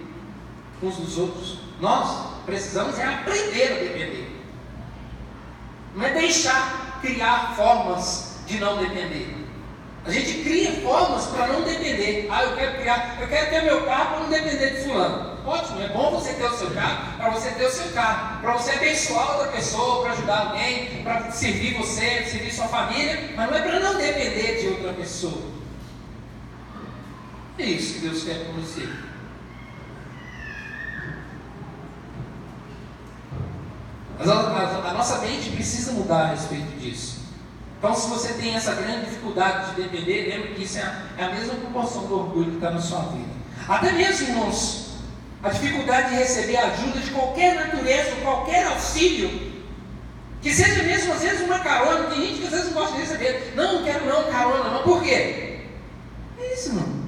uns 0.82 0.96
dos 0.96 1.18
outros. 1.18 1.60
Nós 1.82 2.42
precisamos 2.46 2.98
é 2.98 3.04
aprender 3.04 3.74
a 3.74 3.84
depender. 3.84 4.30
Não 5.94 6.06
é 6.06 6.14
deixar 6.14 7.00
criar 7.02 7.54
formas 7.56 8.38
de 8.48 8.60
não 8.60 8.78
depender. 8.78 9.36
A 10.06 10.12
gente 10.12 10.42
cria 10.42 10.72
formas 10.82 11.26
para 11.26 11.48
não 11.48 11.64
depender. 11.64 12.28
Ah, 12.32 12.44
eu 12.44 12.56
quero 12.56 12.78
criar, 12.78 13.18
eu 13.20 13.28
quero 13.28 13.50
ter 13.50 13.62
meu 13.64 13.86
carro 13.86 14.10
para 14.12 14.20
não 14.22 14.30
depender 14.30 14.70
de 14.70 14.84
fulano. 14.84 15.38
Ótimo, 15.46 15.82
é 15.82 15.88
bom 15.90 16.12
você 16.12 16.34
ter 16.34 16.46
o 16.46 16.58
seu 16.58 16.72
carro, 16.72 17.18
para 17.18 17.30
você 17.30 17.50
ter 17.52 17.66
o 17.66 17.72
seu 17.72 17.92
carro, 17.92 18.42
para 18.42 18.54
você 18.54 18.72
abençoar 18.72 19.32
outra 19.32 19.52
pessoa, 19.52 20.04
para 20.04 20.12
ajudar 20.14 20.40
alguém, 20.48 21.04
para 21.04 21.32
servir 21.32 21.78
você, 21.78 22.24
servir 22.24 22.54
sua 22.54 22.68
família, 22.68 23.32
mas 23.36 23.50
não 23.50 23.58
é 23.58 23.62
para 23.62 23.80
não 23.80 23.98
depender 23.98 24.62
de 24.62 24.68
outra 24.68 24.94
pessoa. 24.94 25.59
É 27.60 27.66
isso 27.66 27.96
que 27.96 28.00
Deus 28.00 28.24
quer 28.24 28.46
com 28.46 28.54
você. 28.54 28.88
Mas 34.18 34.30
a, 34.30 34.94
nossa 34.94 35.20
mente 35.20 35.50
precisa 35.50 35.92
mudar 35.92 36.22
a 36.22 36.28
respeito 36.28 36.80
disso. 36.80 37.20
Então, 37.78 37.94
se 37.94 38.10
você 38.10 38.34
tem 38.34 38.56
essa 38.56 38.74
grande 38.76 39.06
dificuldade 39.06 39.76
de 39.76 39.82
depender, 39.82 40.30
lembre 40.30 40.54
que 40.56 40.64
isso 40.64 40.78
é 40.78 40.84
a, 40.84 41.04
é 41.18 41.24
a 41.26 41.32
mesma 41.32 41.56
proporção 41.56 42.06
do 42.08 42.20
orgulho 42.20 42.52
que 42.52 42.56
está 42.56 42.72
na 42.72 42.82
sua 42.82 43.02
vida. 43.02 43.30
Até 43.68 43.92
mesmo, 43.92 44.30
irmãos, 44.30 44.96
a 45.44 45.50
dificuldade 45.50 46.10
de 46.12 46.16
receber 46.16 46.58
ajuda 46.58 47.00
de 47.00 47.12
qualquer 47.12 47.56
natureza, 47.56 48.16
qualquer 48.22 48.68
auxílio, 48.68 49.54
que 50.42 50.54
seja 50.54 50.84
mesmo 50.84 51.14
às 51.14 51.22
vezes 51.22 51.42
uma 51.42 51.60
carona, 51.60 52.10
tem 52.10 52.22
gente 52.22 52.40
que 52.40 52.48
às 52.48 52.52
vezes 52.52 52.66
não 52.68 52.74
gosta 52.74 52.96
de 52.96 53.02
receber, 53.02 53.54
não, 53.56 53.80
não 53.80 53.84
quero 53.84 54.06
não, 54.06 54.32
carona 54.32 54.70
não, 54.70 54.84
por 54.84 55.04
quê? 55.04 55.60
É 56.40 56.54
isso, 56.54 56.70
irmão. 56.70 56.99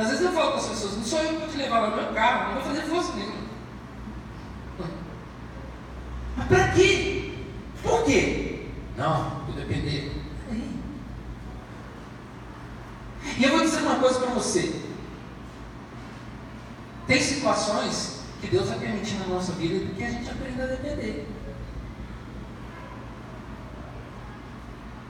Às 0.00 0.08
vezes 0.08 0.24
eu 0.24 0.32
falo 0.32 0.52
para 0.52 0.60
as 0.60 0.68
pessoas, 0.68 0.96
não 0.96 1.04
sou 1.04 1.18
eu 1.18 1.28
que 1.28 1.36
vou 1.40 1.48
te 1.48 1.56
levar 1.58 1.90
no 1.90 1.96
meu 1.96 2.12
carro, 2.14 2.54
não 2.54 2.62
vou 2.62 2.74
fazer 2.74 2.88
força 2.88 3.12
nenhuma. 3.12 3.50
Mas 6.38 6.46
para 6.46 6.68
quê? 6.68 7.34
Por 7.82 8.04
quê? 8.04 8.66
Não, 8.96 9.44
vou 9.44 9.54
depender. 9.54 10.10
E 13.36 13.44
eu 13.44 13.50
vou 13.50 13.60
dizer 13.60 13.82
uma 13.82 13.96
coisa 13.96 14.20
para 14.20 14.30
você. 14.30 14.80
Tem 17.06 17.20
situações 17.20 18.20
que 18.40 18.46
Deus 18.46 18.70
vai 18.70 18.78
permitir 18.78 19.16
na 19.18 19.26
nossa 19.26 19.52
vida 19.52 19.84
que 19.94 20.02
a 20.02 20.10
gente 20.10 20.30
aprenda 20.30 20.64
a 20.64 20.66
depender. 20.66 21.26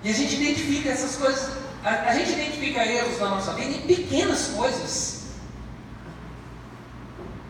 E 0.02 0.10
a 0.10 0.12
gente 0.12 0.34
identifica 0.34 0.88
essas 0.88 1.14
coisas, 1.14 1.56
a, 1.84 2.10
a 2.10 2.14
gente 2.14 2.32
identifica 2.32 2.84
erros 2.84 3.18
na 3.18 3.30
nossa 3.30 3.52
vida 3.54 3.70
em 3.70 3.80
pequenas 3.82 4.48
coisas. 4.48 5.20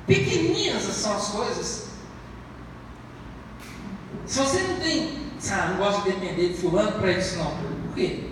Pequenininhas 0.06 0.82
são 0.82 1.16
as 1.16 1.28
coisas. 1.28 1.90
Se 4.26 4.38
você 4.38 4.62
não 4.62 4.80
tem, 4.80 5.30
ah, 5.50 5.68
não 5.70 5.76
gosta 5.78 6.02
de 6.02 6.16
depender 6.16 6.48
de 6.50 6.54
fulano 6.54 6.92
para 7.00 7.12
isso 7.12 7.36
não. 7.38 7.50
Por 7.56 7.94
quê? 7.94 8.30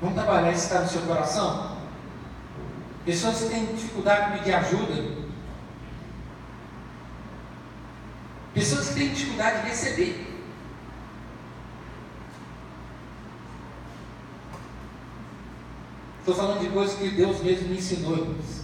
Vamos 0.00 0.14
trabalhar 0.16 0.52
isso 0.52 0.64
está 0.64 0.80
no 0.80 0.88
seu 0.88 1.02
coração? 1.02 1.76
Pessoas 3.04 3.38
que 3.38 3.48
têm 3.48 3.66
dificuldade 3.66 4.32
de 4.32 4.38
pedir 4.38 4.54
ajuda. 4.54 5.04
Pessoas 8.54 8.88
que 8.88 8.94
têm 8.94 9.08
dificuldade 9.08 9.62
de 9.62 9.68
receber. 9.68 10.27
Estou 16.28 16.44
falando 16.44 16.60
de 16.60 16.68
coisas 16.68 16.94
que 16.98 17.08
Deus 17.08 17.40
mesmo 17.40 17.70
me 17.70 17.78
ensinou, 17.78 18.18
irmãos. 18.18 18.60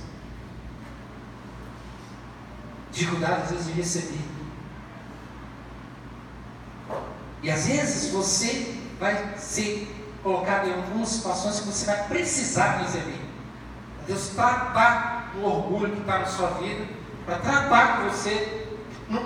Dificuldade, 2.93 3.41
às 3.41 3.51
vezes, 3.53 3.67
de 3.69 3.73
receber. 3.73 4.21
E 7.43 7.51
às 7.51 7.67
vezes 7.67 8.11
você 8.13 8.79
vai 9.01 9.39
ser 9.39 9.91
colocado 10.23 10.69
em 10.69 10.75
algumas 10.75 11.09
situações 11.09 11.61
que 11.61 11.67
você 11.69 11.87
vai 11.87 12.07
precisar 12.07 12.83
receber. 12.83 13.19
Deus 14.07 14.29
tratar 14.29 15.33
o 15.35 15.47
orgulho 15.47 15.91
que 15.91 16.01
está 16.01 16.19
na 16.19 16.27
sua 16.27 16.49
vida, 16.59 16.87
para 17.25 17.39
tratar 17.39 17.97
com 17.97 18.11
você. 18.11 18.67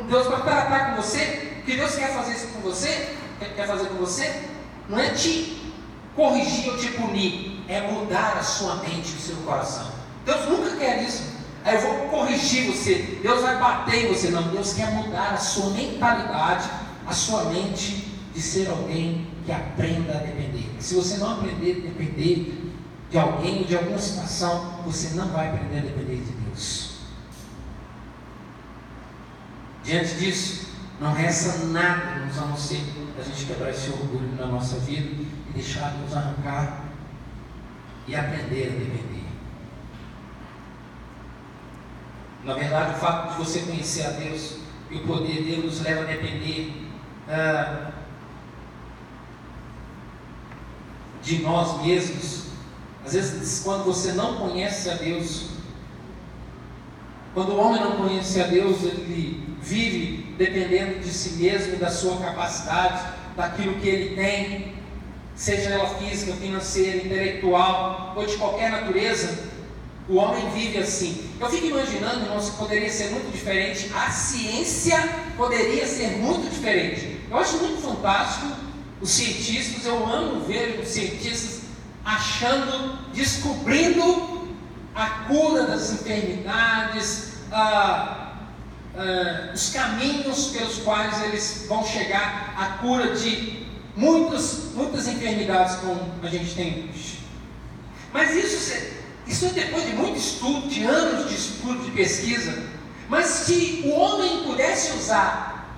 Deus 0.09 0.29
vai 0.29 0.43
tratar 0.43 0.91
com 0.91 1.03
você, 1.03 1.61
que 1.67 1.75
Deus 1.75 1.97
quer 1.97 2.15
fazer 2.15 2.35
isso 2.35 2.47
com 2.53 2.61
você, 2.61 3.17
quer 3.57 3.67
fazer 3.67 3.89
com 3.89 3.97
você, 3.97 4.49
não 4.89 4.97
é 4.97 5.11
te 5.11 5.75
corrigir 6.15 6.71
ou 6.71 6.79
te 6.79 6.93
punir, 6.93 7.48
é 7.69 7.81
mudar 7.93 8.39
a 8.39 8.43
sua 8.43 8.77
mente 8.77 9.15
o 9.15 9.21
seu 9.21 9.37
coração. 9.37 9.89
Deus 10.25 10.49
nunca 10.49 10.77
quer 10.77 11.03
isso. 11.03 11.23
Aí 11.65 11.75
eu 11.75 11.81
vou 11.83 12.09
corrigir 12.09 12.71
você. 12.71 13.19
Deus 13.23 13.43
vai 13.43 13.59
bater 13.59 14.07
em 14.07 14.09
você. 14.09 14.31
Não, 14.31 14.43
Deus 14.49 14.73
quer 14.73 14.91
mudar 14.93 15.35
a 15.35 15.37
sua 15.37 15.71
mentalidade, 15.71 16.69
a 17.07 17.13
sua 17.13 17.45
mente 17.45 18.09
de 18.35 18.41
ser 18.41 18.69
alguém 18.69 19.27
que 19.45 19.53
aprenda 19.53 20.13
a 20.13 20.21
depender. 20.21 20.71
Se 20.81 20.95
você 20.95 21.19
não 21.19 21.33
aprender 21.33 21.83
a 21.85 21.89
depender 21.89 22.73
de 23.11 23.19
alguém 23.19 23.65
de 23.65 23.77
alguma 23.77 23.99
situação, 23.99 24.81
você 24.85 25.15
não 25.15 25.29
vai 25.29 25.49
aprender 25.49 25.79
a 25.79 25.83
depender 25.83 26.17
de 26.17 26.33
Deus. 26.33 26.99
Diante 29.85 30.15
disso, 30.17 30.69
não 31.01 31.13
resta 31.13 31.65
nada 31.67 32.29
a 32.37 32.47
não 32.47 32.57
ser 32.57 32.83
a 33.19 33.23
gente 33.23 33.47
quebrar 33.47 33.71
esse 33.71 33.91
orgulho 33.91 34.35
na 34.39 34.47
nossa 34.47 34.77
vida 34.79 35.09
e 35.09 35.53
deixar 35.53 35.91
Deus 35.91 36.15
arrancar 36.15 36.88
e 38.09 38.17
aprender 38.17 38.65
a 38.65 38.71
depender. 38.71 39.25
Na 42.45 42.55
verdade, 42.55 42.93
o 42.93 42.99
fato 42.99 43.33
de 43.33 43.45
você 43.45 43.61
conhecer 43.61 44.07
a 44.07 44.11
Deus 44.11 44.57
e 44.91 44.97
o 44.97 45.07
poder 45.07 45.45
dele 45.45 45.67
nos 45.67 45.81
leva 45.83 46.03
a 46.03 46.05
depender 46.05 46.73
ah, 47.29 47.91
de 51.23 51.43
nós 51.43 51.85
mesmos. 51.85 52.49
Às 53.05 53.13
vezes, 53.13 53.63
quando 53.63 53.85
você 53.85 54.13
não 54.13 54.37
conhece 54.37 54.89
a 54.89 54.95
Deus, 54.95 55.51
quando 57.35 57.51
o 57.51 57.59
homem 57.59 57.83
não 57.83 57.97
conhece 57.97 58.41
a 58.41 58.47
Deus, 58.47 58.83
ele 58.83 59.57
vive 59.61 60.35
dependendo 60.39 61.01
de 61.01 61.09
si 61.09 61.43
mesmo 61.43 61.77
da 61.77 61.91
sua 61.91 62.17
capacidade, 62.19 63.13
daquilo 63.37 63.75
que 63.75 63.89
ele 63.89 64.17
tem, 64.17 64.78
seja 65.39 65.71
ela 65.71 65.89
física, 65.95 66.33
financeira, 66.35 66.97
intelectual 66.97 68.13
ou 68.17 68.27
de 68.27 68.37
qualquer 68.37 68.73
natureza, 68.73 69.47
o 70.09 70.17
homem 70.17 70.51
vive 70.51 70.79
assim. 70.79 71.31
Eu 71.39 71.49
fico 71.49 71.67
imaginando, 71.67 72.25
irmãos, 72.25 72.51
que 72.51 72.57
poderia 72.57 72.91
ser 72.91 73.11
muito 73.11 73.31
diferente, 73.31 73.89
a 73.95 74.11
ciência 74.11 74.99
poderia 75.37 75.87
ser 75.87 76.19
muito 76.19 76.51
diferente. 76.51 77.21
Eu 77.31 77.39
acho 77.39 77.57
muito 77.59 77.81
fantástico 77.81 78.49
os 79.01 79.11
cientistas, 79.11 79.87
eu 79.87 80.05
amo 80.05 80.45
ver 80.45 80.81
os 80.83 80.89
cientistas 80.89 81.61
achando, 82.05 82.99
descobrindo 83.13 84.49
a 84.95 85.07
cura 85.29 85.69
das 85.69 85.93
enfermidades, 85.93 87.35
os 89.55 89.71
caminhos 89.71 90.47
pelos 90.49 90.79
quais 90.79 91.23
eles 91.23 91.67
vão 91.69 91.87
chegar 91.87 92.55
à 92.59 92.83
cura 92.83 93.15
de 93.15 93.58
muitas, 93.99 94.73
muitas 94.75 95.09
enfermidades 95.09 95.77
como 95.77 96.01
a 96.23 96.29
gente 96.29 96.55
tem 96.55 96.89
hoje. 96.89 97.19
Mas 98.13 98.35
isso, 98.35 98.73
isso 99.27 99.47
é 99.47 99.49
depois 99.49 99.85
de 99.85 99.93
muito 99.93 100.17
estudo, 100.17 100.69
de 100.69 100.85
anos 100.85 101.29
de 101.29 101.35
estudo, 101.35 101.85
de 101.85 101.91
pesquisa. 101.91 102.63
Mas 103.09 103.27
se 103.27 103.83
o 103.85 103.91
homem 103.91 104.45
pudesse 104.45 104.97
usar 104.97 105.77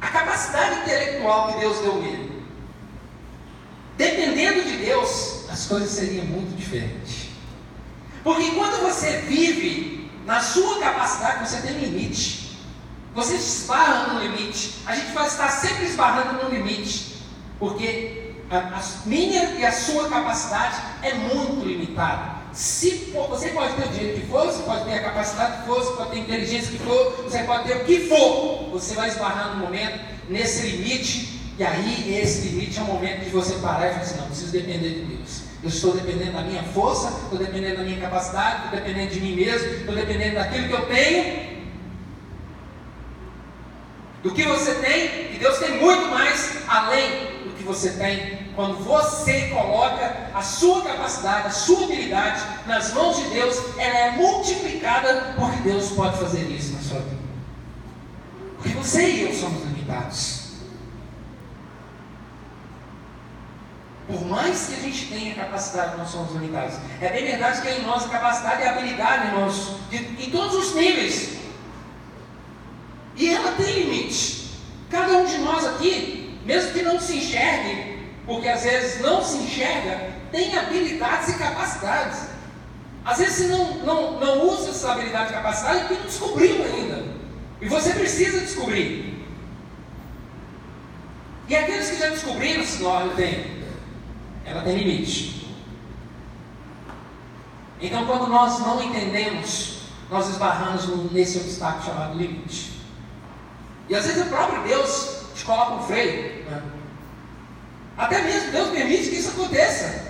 a 0.00 0.08
capacidade 0.08 0.80
intelectual 0.80 1.52
que 1.52 1.60
Deus 1.60 1.78
deu 1.78 1.96
ele, 2.04 2.42
dependendo 3.96 4.62
de 4.62 4.76
Deus, 4.76 5.46
as 5.48 5.66
coisas 5.66 5.90
seriam 5.90 6.26
muito 6.26 6.54
diferentes. 6.56 7.28
Porque 8.22 8.50
quando 8.50 8.82
você 8.82 9.22
vive 9.22 10.10
na 10.26 10.40
sua 10.40 10.78
capacidade, 10.78 11.48
você 11.48 11.62
tem 11.62 11.78
limite. 11.78 12.58
Você 13.14 13.36
esbarra 13.36 14.12
no 14.12 14.20
limite. 14.20 14.74
A 14.84 14.94
gente 14.94 15.12
vai 15.12 15.26
estar 15.26 15.48
sempre 15.48 15.86
esbarrando 15.86 16.42
no 16.42 16.50
limite. 16.50 17.13
Porque 17.58 18.34
a, 18.50 18.58
a 18.58 18.82
minha 19.06 19.42
e 19.58 19.64
a 19.64 19.72
sua 19.72 20.08
capacidade 20.08 20.82
é 21.02 21.14
muito 21.14 21.66
limitada. 21.66 22.44
Se 22.52 23.12
você 23.12 23.48
pode 23.48 23.74
ter 23.74 23.88
o 23.88 23.88
dinheiro 23.88 24.20
que 24.20 24.26
for, 24.28 24.46
você 24.46 24.62
pode 24.62 24.84
ter 24.84 24.94
a 24.94 25.02
capacidade 25.02 25.62
que 25.62 25.66
for, 25.66 25.82
você 25.82 25.92
pode 25.96 26.10
ter 26.10 26.16
a 26.16 26.20
inteligência 26.20 26.70
que 26.70 26.78
for, 26.78 27.24
você 27.24 27.42
pode 27.42 27.64
ter 27.64 27.76
o 27.76 27.84
que 27.84 28.00
for, 28.08 28.70
você 28.70 28.94
vai 28.94 29.08
esbarrar 29.08 29.56
no 29.56 29.64
momento, 29.64 29.98
nesse 30.28 30.68
limite, 30.68 31.40
e 31.58 31.64
aí 31.64 32.16
esse 32.16 32.48
limite 32.48 32.78
é 32.78 32.82
o 32.82 32.86
momento 32.86 33.24
de 33.24 33.30
você 33.30 33.54
parar 33.54 33.88
e 33.88 33.90
falar 33.90 34.02
assim, 34.02 34.18
não, 34.18 34.26
preciso 34.26 34.52
depender 34.52 34.88
de 34.90 35.16
Deus. 35.16 35.42
Eu 35.64 35.68
estou 35.68 35.94
dependendo 35.94 36.32
da 36.32 36.42
minha 36.42 36.62
força, 36.62 37.08
estou 37.24 37.38
dependendo 37.38 37.78
da 37.78 37.82
minha 37.82 38.00
capacidade, 38.00 38.66
estou 38.66 38.78
dependendo 38.78 39.10
de 39.10 39.20
mim 39.20 39.34
mesmo, 39.34 39.68
estou 39.70 39.94
dependendo 39.94 40.34
daquilo 40.36 40.68
que 40.68 40.74
eu 40.74 40.86
tenho, 40.86 41.54
do 44.22 44.30
que 44.30 44.44
você 44.44 44.74
tem, 44.74 45.34
e 45.34 45.38
Deus 45.40 45.58
tem 45.58 45.80
muito 45.80 46.06
mais 46.06 46.58
além 46.68 47.33
que 47.64 47.68
você 47.68 47.90
tem, 47.92 48.52
quando 48.54 48.84
você 48.84 49.48
coloca 49.48 50.30
a 50.34 50.42
sua 50.42 50.82
capacidade, 50.82 51.48
a 51.48 51.50
sua 51.50 51.84
habilidade 51.84 52.42
nas 52.66 52.92
mãos 52.92 53.16
de 53.16 53.30
Deus, 53.30 53.56
ela 53.78 53.98
é 53.98 54.10
multiplicada 54.12 55.34
porque 55.36 55.62
Deus 55.62 55.90
pode 55.92 56.18
fazer 56.18 56.42
isso 56.50 56.74
na 56.74 56.80
sua 56.80 57.00
vida. 57.00 57.24
Porque 58.58 58.68
você 58.76 59.10
e 59.10 59.22
eu 59.22 59.34
somos 59.34 59.64
limitados. 59.64 60.44
Por 64.06 64.22
mais 64.26 64.66
que 64.66 64.74
a 64.74 64.80
gente 64.80 65.06
tenha 65.06 65.34
capacidade, 65.34 65.96
nós 65.96 66.10
somos 66.10 66.32
limitados. 66.32 66.76
É 67.00 67.10
bem 67.10 67.24
verdade 67.24 67.62
que 67.62 67.68
é 67.68 67.78
em 67.78 67.82
nós 67.82 68.04
a 68.04 68.08
capacidade 68.08 68.60
e 68.60 68.66
a 68.66 68.72
habilidade, 68.72 69.30
de, 69.88 69.96
em 70.22 70.30
todos 70.30 70.54
os 70.54 70.74
níveis. 70.74 71.38
E 73.16 73.34
ela 73.34 73.52
tem 73.52 73.84
limite. 73.84 74.50
Cada 74.90 75.16
um 75.16 75.24
de 75.24 75.38
nós 75.38 75.64
aqui 75.64 76.23
mesmo 76.44 76.72
que 76.72 76.82
não 76.82 77.00
se 77.00 77.16
enxergue, 77.16 77.98
porque 78.26 78.48
às 78.48 78.62
vezes 78.62 79.00
não 79.00 79.22
se 79.22 79.38
enxerga, 79.38 80.12
tem 80.30 80.56
habilidades 80.56 81.28
e 81.28 81.38
capacidades. 81.38 82.28
Às 83.04 83.18
vezes 83.18 83.34
você 83.34 83.46
não, 83.48 83.74
não, 83.84 84.20
não 84.20 84.48
usa 84.48 84.70
essa 84.70 84.92
habilidade 84.92 85.30
e 85.30 85.34
capacidade 85.34 85.80
porque 85.80 85.94
não 85.94 86.06
descobriu 86.06 86.64
ainda. 86.64 87.04
E 87.60 87.68
você 87.68 87.92
precisa 87.92 88.40
descobrir. 88.40 89.22
E 91.46 91.54
aqueles 91.54 91.90
que 91.90 91.98
já 91.98 92.08
descobriram, 92.08 92.64
se 92.64 92.82
não, 92.82 93.00
eu 93.00 93.14
tenho, 93.14 93.64
ela 94.44 94.62
tem 94.62 94.76
limite. 94.76 95.54
Então, 97.80 98.06
quando 98.06 98.28
nós 98.28 98.60
não 98.60 98.82
entendemos, 98.82 99.80
nós 100.10 100.28
esbarramos 100.30 101.12
nesse 101.12 101.38
obstáculo 101.38 101.84
chamado 101.84 102.16
limite. 102.16 102.72
E 103.88 103.94
às 103.94 104.06
vezes 104.06 104.22
o 104.22 104.30
próprio 104.30 104.62
Deus 104.62 105.13
te 105.44 105.46
coloca 105.46 105.74
um 105.74 105.82
freio. 105.82 106.44
Até 107.96 108.22
mesmo 108.22 108.50
Deus 108.50 108.70
permite 108.70 109.10
que 109.10 109.16
isso 109.16 109.30
aconteça. 109.30 110.04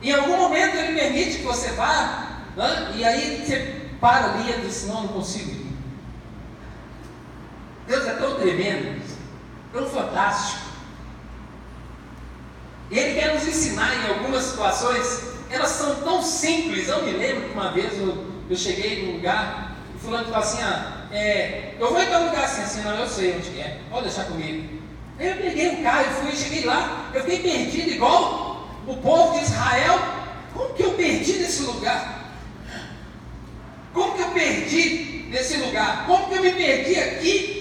Em 0.00 0.12
algum 0.12 0.36
momento 0.36 0.76
Ele 0.76 0.98
permite 0.98 1.38
que 1.38 1.42
você 1.42 1.72
vá, 1.72 2.44
né? 2.56 2.92
e 2.94 3.04
aí 3.04 3.44
você 3.44 3.90
para 4.00 4.32
ali 4.32 4.50
e 4.50 4.60
diz: 4.62 4.86
Não, 4.86 5.02
não 5.02 5.08
consigo 5.08 5.50
ir. 5.50 5.70
Deus 7.86 8.06
é 8.06 8.12
tão 8.14 8.36
tremendo, 8.36 9.02
tão 9.72 9.86
fantástico. 9.86 10.70
E 12.90 12.98
Ele 12.98 13.20
quer 13.20 13.34
nos 13.34 13.46
ensinar 13.46 13.94
em 13.96 14.08
algumas 14.08 14.44
situações, 14.44 15.22
elas 15.50 15.70
são 15.70 15.96
tão 15.96 16.22
simples. 16.22 16.88
Eu 16.88 17.04
me 17.04 17.12
lembro 17.12 17.48
que 17.48 17.52
uma 17.52 17.72
vez 17.72 17.98
eu, 17.98 18.26
eu 18.48 18.56
cheguei 18.56 19.06
num 19.06 19.16
lugar 19.16 19.76
e 19.94 19.98
fulano 19.98 20.26
falou 20.26 20.40
assim: 20.40 20.62
ah, 20.62 20.99
é, 21.12 21.74
Eu 21.78 21.90
vou 21.90 22.02
em 22.02 22.06
tal 22.06 22.24
lugar 22.24 22.44
assim, 22.44 22.62
assim, 22.62 22.82
não, 22.82 22.98
eu 22.98 23.08
sei 23.08 23.36
onde 23.36 23.60
é, 23.60 23.78
pode 23.90 24.04
deixar 24.04 24.24
comigo. 24.24 24.80
Aí 25.18 25.28
eu 25.28 25.36
peguei 25.36 25.68
um 25.70 25.82
carro 25.82 26.06
e 26.10 26.14
fui, 26.22 26.36
cheguei 26.36 26.64
lá, 26.64 27.10
eu 27.12 27.22
fiquei 27.22 27.40
perdido 27.40 27.90
igual 27.90 28.68
o 28.86 28.96
povo 28.96 29.38
de 29.38 29.44
Israel. 29.44 29.98
Como 30.54 30.74
que 30.74 30.82
eu 30.82 30.92
perdi 30.92 31.32
nesse 31.34 31.62
lugar? 31.62 32.32
Como 33.92 34.14
que 34.14 34.22
eu 34.22 34.30
perdi 34.30 35.26
nesse 35.30 35.56
lugar? 35.58 36.06
Como 36.06 36.28
que 36.28 36.34
eu 36.34 36.42
me 36.42 36.52
perdi 36.52 36.98
aqui 36.98 37.60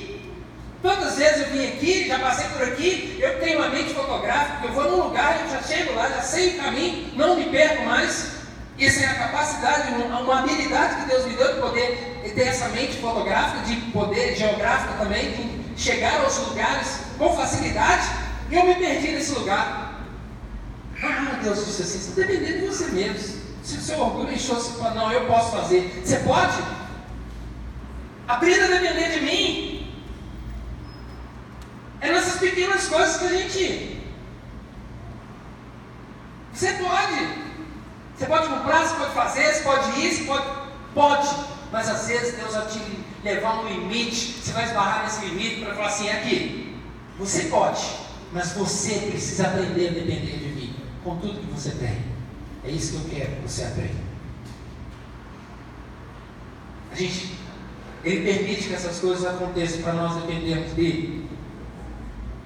Quantas 0.82 1.18
vezes 1.18 1.42
eu 1.42 1.50
vim 1.50 1.68
aqui, 1.68 2.08
já 2.08 2.20
passei 2.20 2.48
por 2.48 2.64
aqui, 2.64 3.18
eu 3.20 3.38
tenho 3.40 3.60
uma 3.60 3.68
mente 3.68 3.94
fotográfica, 3.94 4.66
eu 4.66 4.72
vou 4.74 4.84
num 4.90 5.04
lugar, 5.08 5.42
eu 5.42 5.50
já 5.52 5.62
chego 5.62 5.94
lá, 5.94 6.08
já 6.08 6.22
sei 6.22 6.56
o 6.56 6.58
caminho, 6.58 7.12
não 7.16 7.36
me 7.36 7.46
perco 7.46 7.84
mais. 7.84 8.39
Isso 8.80 9.04
é 9.04 9.08
a 9.08 9.16
capacidade, 9.16 9.92
uma 9.92 10.40
habilidade 10.40 11.02
que 11.02 11.10
Deus 11.10 11.26
me 11.26 11.36
deu 11.36 11.54
de 11.56 11.60
poder 11.60 12.32
ter 12.34 12.48
essa 12.48 12.70
mente 12.70 12.98
fotográfica, 13.02 13.66
de 13.66 13.76
poder 13.92 14.38
geográfica 14.38 14.94
também, 14.94 15.32
de 15.32 15.82
chegar 15.82 16.22
aos 16.22 16.38
lugares 16.48 17.02
com 17.18 17.36
facilidade, 17.36 18.08
e 18.50 18.56
eu 18.56 18.66
me 18.66 18.76
perdi 18.76 19.12
nesse 19.12 19.34
lugar. 19.34 20.06
Ah, 21.04 21.40
Deus 21.44 21.66
disse 21.66 21.82
assim, 21.82 22.00
você 22.00 22.22
está 22.22 22.34
de 22.34 22.66
você 22.66 22.88
mesmo. 22.88 23.40
Se 23.64 23.78
o 23.78 23.82
seu 23.82 24.00
orgulho 24.00 24.32
encheu, 24.32 24.56
você 24.56 24.80
fala, 24.80 24.96
não, 24.96 25.12
eu 25.12 25.26
posso 25.28 25.52
fazer. 25.52 26.02
Você 26.04 26.18
pode? 26.20 26.64
Aprenda 28.28 28.66
a 28.66 28.80
depender 28.80 29.10
de 29.12 29.26
mim. 29.26 29.94
É 32.00 32.12
nessas 32.12 32.40
pequenas 32.40 32.88
coisas 32.88 33.18
que 33.18 33.26
a 33.26 33.30
gente. 33.30 34.02
Você 36.54 36.74
pode. 36.74 37.39
Pode 38.30 38.48
comprar, 38.48 38.88
você 38.88 38.96
pode 38.96 39.14
fazer, 39.16 39.54
você 39.56 39.64
pode 39.64 39.86
você 39.92 40.24
pode. 40.24 40.48
Pode. 40.94 41.28
Mas 41.72 41.90
às 41.90 42.08
vezes 42.08 42.36
Deus 42.36 42.54
vai 42.54 42.68
te 42.68 42.80
levar 43.24 43.62
um 43.62 43.68
limite. 43.68 44.34
Você 44.34 44.52
vai 44.52 44.66
esbarrar 44.66 45.04
nesse 45.04 45.26
limite 45.26 45.62
para 45.62 45.74
falar 45.74 45.88
assim: 45.88 46.08
é 46.08 46.14
aqui. 46.14 46.78
Você 47.18 47.46
pode. 47.46 47.84
Mas 48.32 48.52
você 48.52 49.08
precisa 49.10 49.48
aprender 49.48 49.88
a 49.88 49.92
depender 49.94 50.38
de 50.38 50.48
mim. 50.50 50.76
Com 51.04 51.18
tudo 51.18 51.40
que 51.40 51.52
você 51.52 51.72
tem. 51.72 51.98
É 52.64 52.70
isso 52.70 53.00
que 53.00 53.16
eu 53.16 53.20
quero 53.20 53.36
que 53.38 53.50
você 53.50 53.64
aprenda. 53.64 54.10
A 56.92 56.96
gente. 56.96 57.40
Ele 58.04 58.32
permite 58.32 58.68
que 58.70 58.74
essas 58.76 59.00
coisas 59.00 59.26
aconteçam 59.26 59.82
para 59.82 59.94
nós 59.94 60.22
dependermos 60.22 60.72
dele. 60.74 61.28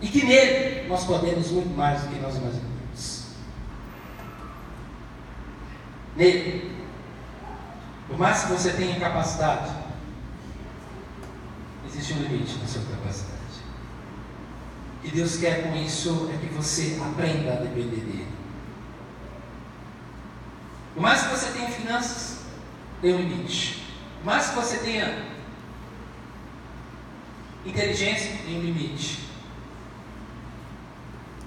E 0.02 0.08
que 0.08 0.26
nele 0.26 0.88
nós 0.88 1.04
podemos 1.04 1.52
muito 1.52 1.76
mais 1.76 2.02
do 2.02 2.08
que 2.08 2.20
nós 2.22 2.38
imaginamos. 2.38 2.73
Nele, 6.16 6.72
por 8.08 8.18
mais 8.18 8.44
que 8.44 8.52
você 8.52 8.72
tenha 8.74 9.00
capacidade, 9.00 9.72
existe 11.88 12.14
um 12.14 12.22
limite 12.22 12.58
na 12.60 12.68
sua 12.68 12.84
capacidade. 12.84 13.34
E 15.04 15.10
Deus 15.10 15.38
quer 15.38 15.64
com 15.64 15.76
isso 15.76 16.30
é 16.34 16.38
que 16.38 16.54
você 16.54 17.00
aprenda 17.02 17.54
a 17.54 17.56
depender 17.58 18.02
dele. 18.02 18.28
Por 20.94 21.02
mais 21.02 21.24
que 21.24 21.30
você 21.30 21.52
tenha 21.52 21.70
finanças, 21.70 22.44
tem 23.02 23.16
um 23.16 23.18
limite. 23.18 23.84
Por 24.20 24.26
mais 24.26 24.50
que 24.50 24.56
você 24.56 24.78
tenha 24.78 25.26
inteligência, 27.66 28.38
tem 28.46 28.60
um 28.60 28.62
limite. 28.62 29.28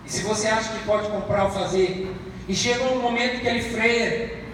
E 0.04 0.10
se 0.10 0.22
você 0.22 0.48
acha 0.48 0.72
que 0.72 0.84
pode 0.84 1.08
comprar 1.08 1.44
ou 1.44 1.50
fazer, 1.50 2.14
e 2.48 2.54
chega 2.54 2.84
um 2.84 3.00
momento 3.00 3.40
que 3.40 3.46
ele 3.46 3.62
freia 3.62 4.45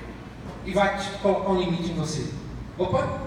e 0.65 0.73
vai 0.73 0.99
te 0.99 1.11
colocar 1.19 1.51
um 1.51 1.61
limite 1.61 1.91
em 1.91 1.95
você. 1.95 2.31
Opa! 2.79 3.21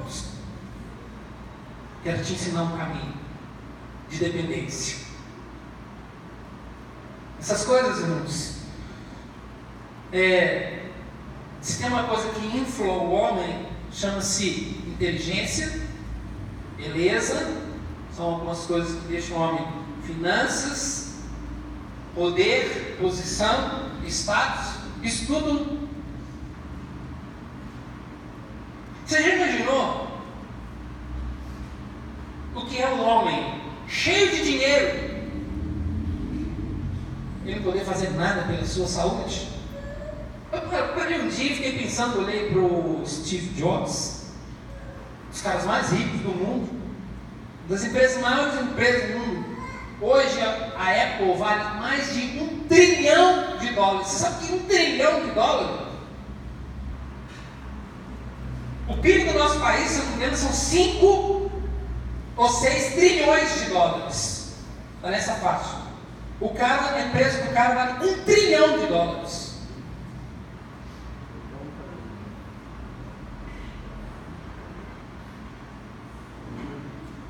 Quero 2.03 2.23
te 2.23 2.33
ensinar 2.33 2.63
um 2.63 2.77
caminho 2.77 3.13
de 4.09 4.17
dependência. 4.19 5.05
Essas 7.39 7.65
coisas, 7.65 7.99
irmãos, 7.99 8.55
é, 10.11 10.85
se 11.61 11.79
tem 11.79 11.87
uma 11.87 12.03
coisa 12.03 12.29
que 12.29 12.57
infla 12.57 12.85
o 12.85 13.11
homem, 13.11 13.67
chama-se 13.91 14.81
inteligência, 14.87 15.81
beleza, 16.77 17.61
são 18.15 18.25
algumas 18.25 18.59
coisas 18.59 18.99
que 19.01 19.07
deixam 19.07 19.37
o 19.37 19.41
homem 19.41 19.67
finanças, 20.03 21.15
poder, 22.13 22.97
posição, 22.99 23.89
status, 24.07 24.75
isso 25.03 25.25
tudo. 25.25 25.84
Você 29.05 29.21
já 29.21 29.35
imaginou 29.35 30.07
o 32.55 32.65
que 32.65 32.81
é 32.81 32.87
um 32.87 33.07
homem 33.07 33.61
cheio 33.87 34.31
de 34.31 34.43
dinheiro 34.43 35.15
e 37.45 37.53
não 37.53 37.61
poder 37.61 37.85
fazer 37.85 38.09
nada 38.11 38.41
pela 38.43 38.65
sua 38.65 38.87
saúde? 38.87 39.47
Eu 40.51 40.87
parei 40.95 41.21
um 41.21 41.27
dia 41.27 41.55
fiquei 41.55 41.77
pensando, 41.77 42.19
olhei 42.19 42.49
para 42.49 42.59
o 42.59 43.03
Steve 43.05 43.49
Jobs, 43.49 44.31
os 45.31 45.41
caras 45.41 45.65
mais 45.65 45.91
ricos 45.91 46.21
do 46.21 46.29
mundo, 46.29 46.69
das 47.69 47.83
empresas 47.83 48.19
maiores 48.19 48.59
empresas 48.59 49.11
do 49.11 49.19
mundo. 49.19 49.45
Hoje 50.01 50.41
a 50.41 51.13
Apple 51.13 51.37
vale 51.37 51.79
mais 51.79 52.11
de 52.11 52.39
um 52.39 52.59
trilhão 52.67 53.57
de 53.57 53.71
dólares. 53.73 54.07
Você 54.07 54.17
sabe 54.23 54.47
que 54.47 54.53
um 54.53 54.59
trilhão 54.65 55.21
de 55.25 55.31
dólares? 55.31 55.84
O 58.87 58.97
PIB 58.97 59.31
do 59.31 59.39
nosso 59.39 59.59
país, 59.59 59.89
se 59.89 59.99
não 59.99 60.07
me 60.07 60.15
engano, 60.15 60.37
são 60.37 60.51
5 60.51 61.51
ou 62.37 62.49
6 62.49 62.93
trilhões 62.93 63.59
de 63.59 63.69
dólares. 63.71 64.53
Está 64.97 65.09
nessa 65.09 65.33
faixa. 65.35 65.85
O 66.39 66.49
cara, 66.49 66.95
a 66.95 67.07
empresa 67.07 67.43
do 67.43 67.53
cara 67.53 67.73
vale 67.73 68.09
um 68.09 68.23
trilhão 68.23 68.77
de 68.79 68.85
dólares. 68.87 69.55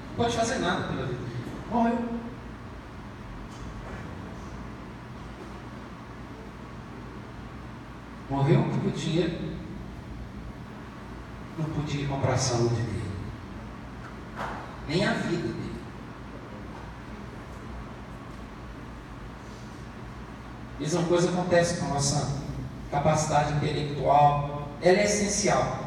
Não 0.09 0.15
pode 0.23 0.35
fazer 0.35 0.59
nada 0.59 0.87
pela 0.87 1.05
vida. 1.05 1.19
Morreu. 1.71 2.15
Morreu 8.29 8.63
porque 8.63 8.87
o 8.87 8.91
dinheiro 8.91 9.54
podia 11.85 12.07
comprar 12.07 12.33
a 12.33 12.37
saúde 12.37 12.75
dele, 12.75 13.11
nem 14.87 15.05
a 15.05 15.13
vida 15.13 15.47
dele. 15.47 15.75
Mesma 20.79 21.03
coisa 21.03 21.29
acontece 21.29 21.79
com 21.79 21.85
a 21.85 21.89
nossa 21.89 22.41
capacidade 22.89 23.53
intelectual, 23.53 24.69
ela 24.81 24.97
é 24.97 25.05
essencial. 25.05 25.85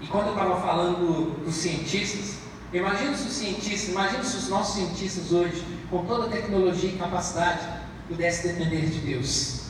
E 0.00 0.06
quando 0.06 0.28
eu 0.28 0.32
estava 0.34 0.60
falando 0.60 1.44
dos 1.44 1.54
cientistas, 1.54 2.36
imagina 2.72 3.16
se 3.16 3.26
os 3.26 3.34
cientistas, 3.34 3.88
imagina 3.90 4.22
se 4.22 4.36
os 4.36 4.48
nossos 4.48 4.74
cientistas 4.76 5.32
hoje, 5.32 5.64
com 5.90 6.04
toda 6.06 6.26
a 6.26 6.30
tecnologia 6.30 6.90
e 6.90 6.98
capacidade, 6.98 7.66
pudessem 8.08 8.52
depender 8.52 8.86
de 8.86 9.00
Deus. 9.00 9.63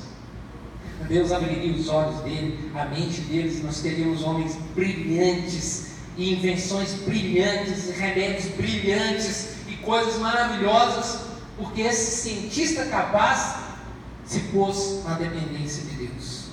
Deus 1.09 1.33
abriria 1.33 1.75
os 1.75 1.89
olhos 1.89 2.21
dele, 2.21 2.71
a 2.75 2.87
mente 2.87 3.21
deles, 3.23 3.63
nós 3.63 3.81
teríamos 3.81 4.23
homens 4.23 4.57
brilhantes, 4.75 5.95
e 6.17 6.35
invenções 6.35 6.95
brilhantes, 6.95 7.89
e 7.89 7.93
remédios 7.93 8.55
brilhantes, 8.55 9.57
e 9.69 9.77
coisas 9.79 10.19
maravilhosas, 10.19 11.27
porque 11.57 11.83
esse 11.83 12.23
cientista 12.23 12.87
capaz 12.87 13.57
se 14.25 14.41
pôs 14.41 15.03
na 15.05 15.15
dependência 15.15 15.85
de 15.85 16.07
Deus. 16.07 16.45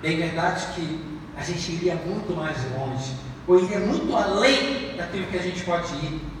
Bem 0.00 0.16
verdade 0.16 0.66
que 0.74 1.20
a 1.36 1.42
gente 1.42 1.72
iria 1.72 1.94
muito 1.94 2.34
mais 2.34 2.56
longe, 2.72 3.12
ou 3.46 3.62
iria 3.62 3.80
muito 3.80 4.16
além 4.16 4.96
daquilo 4.96 5.26
que 5.26 5.38
a 5.38 5.42
gente 5.42 5.62
pode 5.64 5.92
ir, 5.94 6.31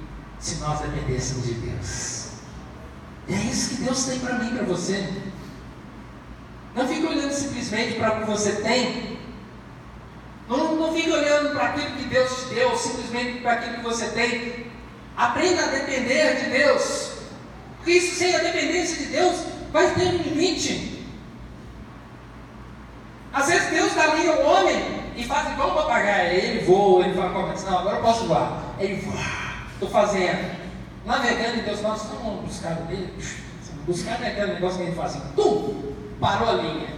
se 0.42 0.56
nós 0.56 0.80
dependêssemos 0.80 1.46
de 1.46 1.54
Deus. 1.54 2.28
E 3.28 3.34
é 3.34 3.38
isso 3.38 3.76
que 3.76 3.82
Deus 3.84 4.04
tem 4.04 4.18
para 4.18 4.34
mim, 4.34 4.56
para 4.56 4.64
você. 4.64 5.08
Não 6.74 6.88
fique 6.88 7.06
olhando 7.06 7.32
simplesmente 7.32 7.98
para 7.98 8.12
o 8.12 8.20
que 8.20 8.26
você 8.26 8.52
tem. 8.56 9.18
Não, 10.48 10.74
não 10.74 10.92
fique 10.92 11.10
olhando 11.10 11.54
para 11.54 11.66
aquilo 11.66 11.96
que 11.96 12.04
Deus 12.06 12.48
te 12.48 12.54
deu, 12.54 12.76
simplesmente 12.76 13.40
para 13.40 13.52
aquilo 13.52 13.76
que 13.76 13.82
você 13.82 14.06
tem. 14.08 14.66
Aprenda 15.16 15.62
a 15.62 15.66
depender 15.66 16.42
de 16.42 16.50
Deus. 16.50 17.12
Porque 17.76 17.92
isso 17.92 18.16
sem 18.16 18.34
a 18.34 18.38
dependência 18.38 18.96
de 18.96 19.12
Deus 19.12 19.44
vai 19.70 19.94
ter 19.94 20.08
um 20.08 20.16
limite. 20.16 21.06
Às 23.32 23.46
vezes 23.46 23.70
Deus 23.70 23.94
dá 23.94 24.06
linha 24.14 24.32
ao 24.32 24.44
homem 24.44 25.02
e 25.16 25.24
faz 25.24 25.52
igual 25.52 25.70
o 25.70 25.74
papagaio. 25.74 26.32
Ele 26.32 26.64
voa, 26.64 27.04
ele 27.04 27.14
fala, 27.14 27.30
não, 27.30 27.78
agora 27.78 27.96
eu 27.96 28.02
posso 28.02 28.26
voar. 28.26 28.74
Ele 28.78 28.96
voa, 28.96 29.41
estou 29.82 29.90
fazendo. 29.90 30.62
Navegando 31.04 31.58
em 31.58 31.62
Deus, 31.62 31.82
nós 31.82 32.02
estamos 32.02 32.44
buscando 32.44 32.86
dele. 32.86 33.12
Buscar 33.86 34.22
é 34.22 34.28
aquele 34.28 34.54
negócio 34.54 34.78
que 34.78 34.84
ele 34.84 34.94
faz 34.94 35.16
assim, 35.16 35.32
parou 36.20 36.48
a 36.48 36.52
linha. 36.52 36.88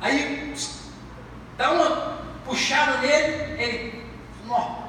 Aí 0.00 0.54
dá 1.58 1.72
uma 1.72 2.18
puxada 2.44 2.98
nele, 2.98 3.60
ele. 3.60 4.06
Nó. 4.46 4.82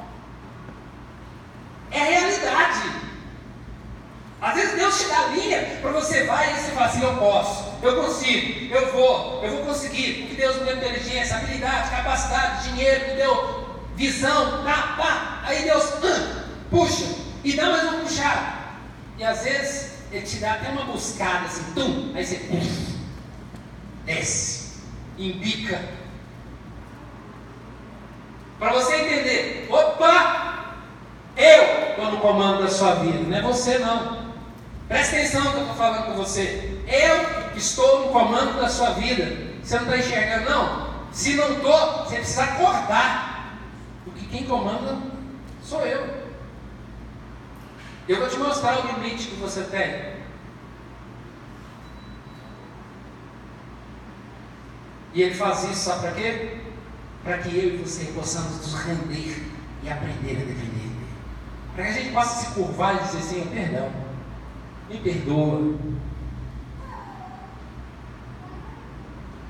É 1.91 1.97
realidade. 1.97 3.03
Às 4.39 4.55
vezes 4.55 4.75
Deus 4.75 4.99
te 4.99 5.07
dá 5.07 5.19
a 5.19 5.27
linha 5.27 5.79
para 5.81 5.91
você 5.91 6.25
vai 6.25 6.51
e 6.51 6.59
você 6.59 6.71
fala 6.71 6.87
assim, 6.87 7.01
eu 7.01 7.15
posso, 7.15 7.73
eu 7.81 8.03
consigo, 8.03 8.75
eu 8.75 8.91
vou, 8.91 9.41
eu 9.41 9.51
vou 9.51 9.65
conseguir, 9.67 10.15
porque 10.15 10.35
Deus 10.35 10.57
me 10.57 10.65
deu 10.65 10.75
inteligência, 10.75 11.37
habilidade, 11.37 11.89
capacidade, 11.89 12.69
dinheiro, 12.69 13.07
me 13.07 13.15
deu 13.15 13.62
visão, 13.95 14.63
pá, 14.63 14.95
pá. 14.97 15.41
Aí 15.43 15.63
Deus 15.63 15.93
puxa 16.69 17.05
e 17.43 17.53
dá 17.53 17.69
mais 17.69 17.83
uma 17.83 17.99
puxada. 17.99 18.53
E 19.17 19.23
às 19.23 19.43
vezes 19.43 19.93
ele 20.11 20.25
te 20.25 20.37
dá 20.37 20.53
até 20.53 20.69
uma 20.69 20.85
buscada 20.85 21.45
assim, 21.45 21.73
tum, 21.73 22.11
aí 22.15 22.25
você 22.25 22.41
desce, 24.05 24.81
embica. 25.17 25.81
Para 28.59 28.73
você 28.73 28.95
entender, 28.95 29.67
opa, 29.69 30.77
eu 31.35 31.89
estou 31.89 32.11
no 32.11 32.17
comando 32.19 32.63
da 32.63 32.69
sua 32.69 32.95
vida, 32.95 33.19
não 33.19 33.37
é 33.37 33.41
você 33.41 33.79
não. 33.79 34.33
Presta 34.87 35.15
atenção 35.15 35.41
que 35.41 35.57
eu 35.57 35.61
estou 35.61 35.75
falando 35.75 36.05
com 36.05 36.13
você. 36.13 36.79
Eu 36.87 37.57
estou 37.57 38.05
no 38.05 38.11
comando 38.11 38.59
da 38.59 38.69
sua 38.69 38.91
vida. 38.91 39.53
Você 39.63 39.75
não 39.79 39.85
está 39.85 39.97
enxergando, 39.97 40.49
não? 40.49 40.93
Se 41.11 41.35
não 41.35 41.53
estou, 41.53 42.03
você 42.03 42.17
precisa 42.17 42.43
acordar. 42.43 43.32
Porque 44.03 44.25
quem 44.25 44.45
comanda 44.45 44.97
sou 45.61 45.85
eu. 45.85 46.23
Eu 48.07 48.19
vou 48.19 48.27
te 48.27 48.37
mostrar 48.37 48.79
o 48.79 48.87
limite 48.87 49.29
que 49.29 49.35
você 49.35 49.63
tem. 49.63 50.13
E 55.13 55.21
ele 55.21 55.35
faz 55.35 55.63
isso, 55.63 55.75
sabe 55.75 56.01
para 56.01 56.11
quê? 56.13 56.57
Para 57.23 57.37
que 57.37 57.55
eu 57.55 57.75
e 57.75 57.77
você 57.77 58.05
possamos 58.13 58.57
nos 58.57 58.73
render 58.73 59.47
e 59.83 59.89
aprender 59.89 60.31
a 60.31 60.45
defender 60.45 60.55
dele. 60.55 61.07
Para 61.75 61.83
que 61.85 61.89
a 61.89 61.93
gente 61.93 62.13
possa 62.13 62.45
se 62.45 62.53
curvar 62.53 62.95
e 62.95 63.03
dizer 63.05 63.17
assim, 63.19 63.49
perdão, 63.53 63.91
me 64.89 64.97
perdoa. 64.97 65.59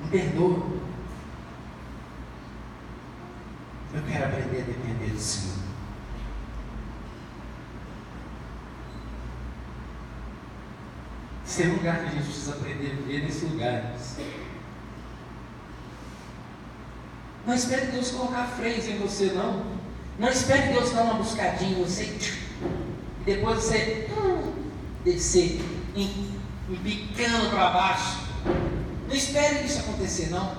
Me 0.00 0.08
perdoa. 0.10 0.73
Eu 3.94 4.02
quero 4.02 4.24
aprender 4.24 4.62
a 4.62 4.64
depender 4.64 5.10
do 5.12 5.20
Senhor. 5.20 5.54
Esse 11.46 11.62
é 11.62 11.66
um 11.66 11.74
lugar 11.74 12.00
que 12.00 12.06
a 12.06 12.10
gente 12.10 12.24
precisa 12.24 12.52
aprender 12.54 12.90
a 12.90 12.94
viver 12.96 13.22
nesse 13.22 13.44
lugar. 13.44 13.94
Não 17.46 17.54
espere 17.54 17.86
Deus 17.86 18.10
colocar 18.10 18.46
freios 18.48 18.88
em 18.88 18.98
você, 18.98 19.26
não. 19.26 19.64
Não 20.18 20.28
espere 20.28 20.72
Deus 20.72 20.90
dar 20.90 21.02
uma 21.02 21.14
buscadinha 21.14 21.78
em 21.78 21.84
você 21.84 22.04
e 22.04 23.24
depois 23.24 23.62
você 23.62 24.08
hum, 24.10 24.52
descer, 25.04 25.60
empicando 25.94 27.50
para 27.50 27.70
baixo. 27.70 28.20
Não 29.08 29.14
espere 29.14 29.64
isso 29.64 29.80
acontecer, 29.80 30.30
não. 30.30 30.56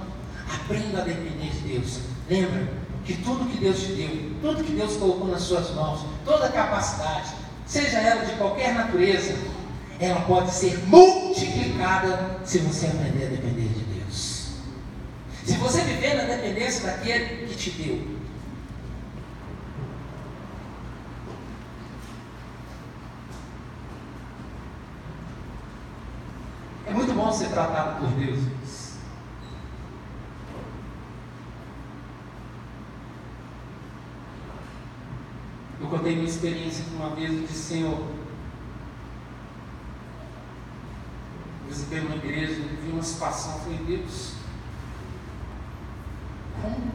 Aprenda 0.54 1.02
a 1.02 1.06
depender 1.06 1.50
de 1.50 1.60
Deus. 1.67 2.00
Lembra 2.30 2.85
que 3.06 3.13
tudo 3.18 3.46
que 3.46 3.58
Deus 3.58 3.80
te 3.80 3.94
deu, 3.94 4.32
tudo 4.41 4.63
que 4.63 4.74
Deus 4.74 4.98
colocou 4.98 5.28
nas 5.28 5.44
suas 5.44 5.70
mãos, 5.76 6.02
toda 6.26 6.50
capacidade, 6.50 7.36
seja 7.65 8.00
ela 8.00 8.26
de 8.26 8.34
qualquer 8.34 8.74
natureza, 8.74 9.36
ela 10.00 10.22
pode 10.22 10.52
ser 10.52 10.78
multiplicada 10.88 12.39
se 12.44 12.58
você 12.60 12.88
aprender 12.88 13.28
a 13.28 13.30
depender 13.30 13.68
de 13.68 13.84
Deus. 14.00 14.50
Se 15.46 15.54
você 15.58 15.82
viver 15.82 16.15
na 16.15 16.24
dependência 16.24 16.88
daquele 16.88 17.46
que 17.48 17.56
te 17.56 17.70
deu. 17.72 18.15
É 26.88 26.91
muito 26.91 27.13
bom 27.13 27.32
ser 27.32 27.50
tratado 27.50 28.00
por 28.00 28.10
Deus. 28.12 28.39
Eu 35.86 35.91
contei 35.91 36.15
minha 36.15 36.28
experiência 36.28 36.84
uma 36.95 37.12
vez 37.12 37.32
e 37.32 37.41
disse, 37.41 37.76
Senhor, 37.76 38.08
visitei 41.67 42.00
uma 42.00 42.15
igreja, 42.15 42.60
vi 42.82 42.91
uma 42.91 43.04
situação, 43.04 43.60
falei, 43.60 43.78
Deus, 43.86 44.34
como 46.60 46.91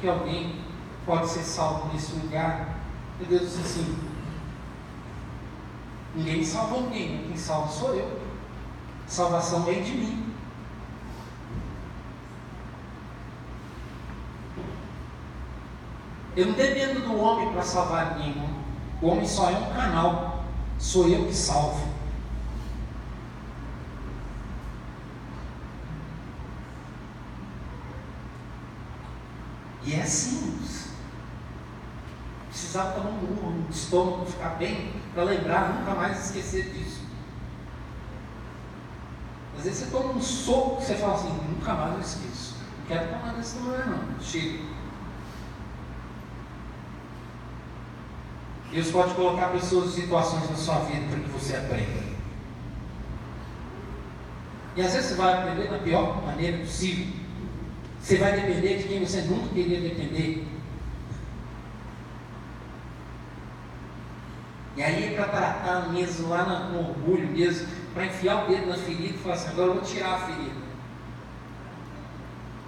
que 0.00 0.08
alguém 0.08 0.62
pode 1.04 1.28
ser 1.28 1.42
salvo 1.42 1.92
nesse 1.92 2.14
lugar? 2.14 2.78
E 3.20 3.26
Deus 3.26 3.42
disse 3.42 3.60
assim, 3.60 3.98
ninguém 6.14 6.42
salva 6.42 6.80
ninguém, 6.80 7.26
quem 7.26 7.36
salva 7.36 7.68
sou 7.68 7.94
eu. 7.94 8.22
Salvação 9.06 9.64
vem 9.64 9.82
de 9.82 9.92
mim. 9.92 10.23
Eu 16.36 16.46
não 16.46 16.54
dependo 16.54 17.00
do 17.00 17.16
homem 17.20 17.52
para 17.52 17.62
salvar 17.62 18.18
ninguém. 18.18 18.48
O 19.00 19.08
homem 19.08 19.26
só 19.26 19.50
é 19.50 19.56
um 19.56 19.72
canal. 19.74 20.44
Sou 20.78 21.08
eu 21.08 21.26
que 21.26 21.34
salvo. 21.34 21.94
E 29.84 29.94
é 29.94 30.02
assim. 30.02 30.44
Precisava 32.74 32.92
tomar 32.92 33.10
um 33.10 33.18
murro 33.18 33.50
no 33.50 33.70
estômago, 33.70 34.26
ficar 34.26 34.50
bem, 34.50 34.92
para 35.12 35.22
lembrar, 35.22 35.74
nunca 35.74 35.94
mais 35.94 36.24
esquecer 36.24 36.72
disso. 36.72 37.02
Às 39.56 39.62
vezes 39.62 39.78
você 39.84 39.90
toma 39.92 40.12
um 40.12 40.20
soco 40.20 40.82
e 40.82 40.84
você 40.84 40.94
fala 40.96 41.14
assim, 41.14 41.32
nunca 41.48 41.72
mais 41.74 41.94
eu 41.94 42.00
esqueço. 42.00 42.56
Não 42.78 42.86
quero 42.86 43.12
tomar 43.12 43.34
desse 43.34 43.58
lugar 43.58 43.86
não. 43.86 44.20
Chega. 44.20 44.58
Deus 48.74 48.90
pode 48.90 49.14
colocar 49.14 49.52
pessoas 49.52 49.92
e 49.92 50.00
situações 50.00 50.50
na 50.50 50.56
sua 50.56 50.80
vida 50.80 51.06
para 51.08 51.20
que 51.20 51.28
você 51.28 51.54
aprenda. 51.54 52.02
E 54.74 54.82
às 54.82 54.92
vezes 54.92 55.10
você 55.10 55.14
vai 55.14 55.32
aprender 55.32 55.68
da 55.68 55.78
pior 55.78 56.20
maneira 56.26 56.58
possível. 56.58 57.06
Você 58.00 58.16
vai 58.16 58.32
depender 58.32 58.78
de 58.78 58.88
quem 58.88 59.06
você 59.06 59.22
nunca 59.22 59.54
queria 59.54 59.80
depender. 59.80 60.44
E 64.76 64.82
aí 64.82 65.04
é 65.04 65.14
para 65.14 65.28
tratar 65.28 65.92
mesmo 65.92 66.28
lá 66.28 66.44
no 66.44 66.80
orgulho 66.80 67.28
mesmo, 67.28 67.68
para 67.94 68.06
enfiar 68.06 68.44
o 68.44 68.48
dedo 68.48 68.66
na 68.66 68.76
ferida 68.76 69.14
e 69.14 69.18
falar 69.18 69.36
assim, 69.36 69.48
agora 69.50 69.68
eu 69.68 69.74
vou 69.74 69.84
tirar 69.84 70.14
a 70.14 70.18
ferida. 70.18 70.64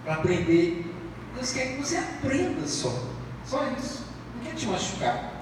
Para 0.05 0.15
aprender. 0.15 0.87
Deus 1.35 1.53
quer 1.53 1.75
que 1.75 1.83
você 1.83 1.97
aprenda 1.97 2.65
só. 2.69 2.97
Só 3.45 3.67
isso. 3.77 4.07
Não 4.37 4.45
quer 4.45 4.55
te 4.55 4.67
machucar. 4.67 5.36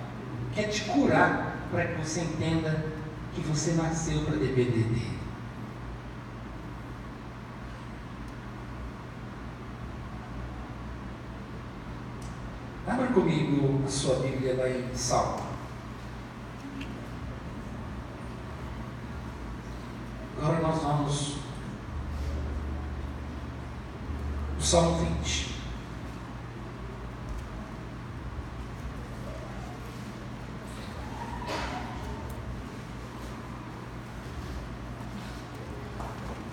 Quer 0.54 0.68
te 0.68 0.82
curar 0.82 1.56
para 1.70 1.84
que 1.86 2.00
você 2.00 2.20
entenda 2.20 2.84
que 3.34 3.40
você 3.40 3.72
nasceu 3.72 4.24
para 4.24 4.36
depender 4.36 4.84
dele. 4.84 5.18
Abra 12.86 13.08
comigo 13.08 13.82
a 13.84 13.90
sua 13.90 14.20
Bíblia 14.20 14.54
lá 14.54 14.68
em 14.68 14.94
Salmo. 14.94 15.42
Agora 20.38 20.60
nós 20.60 20.82
vamos 20.82 21.44
Salmo 24.64 24.98
20. 24.98 25.54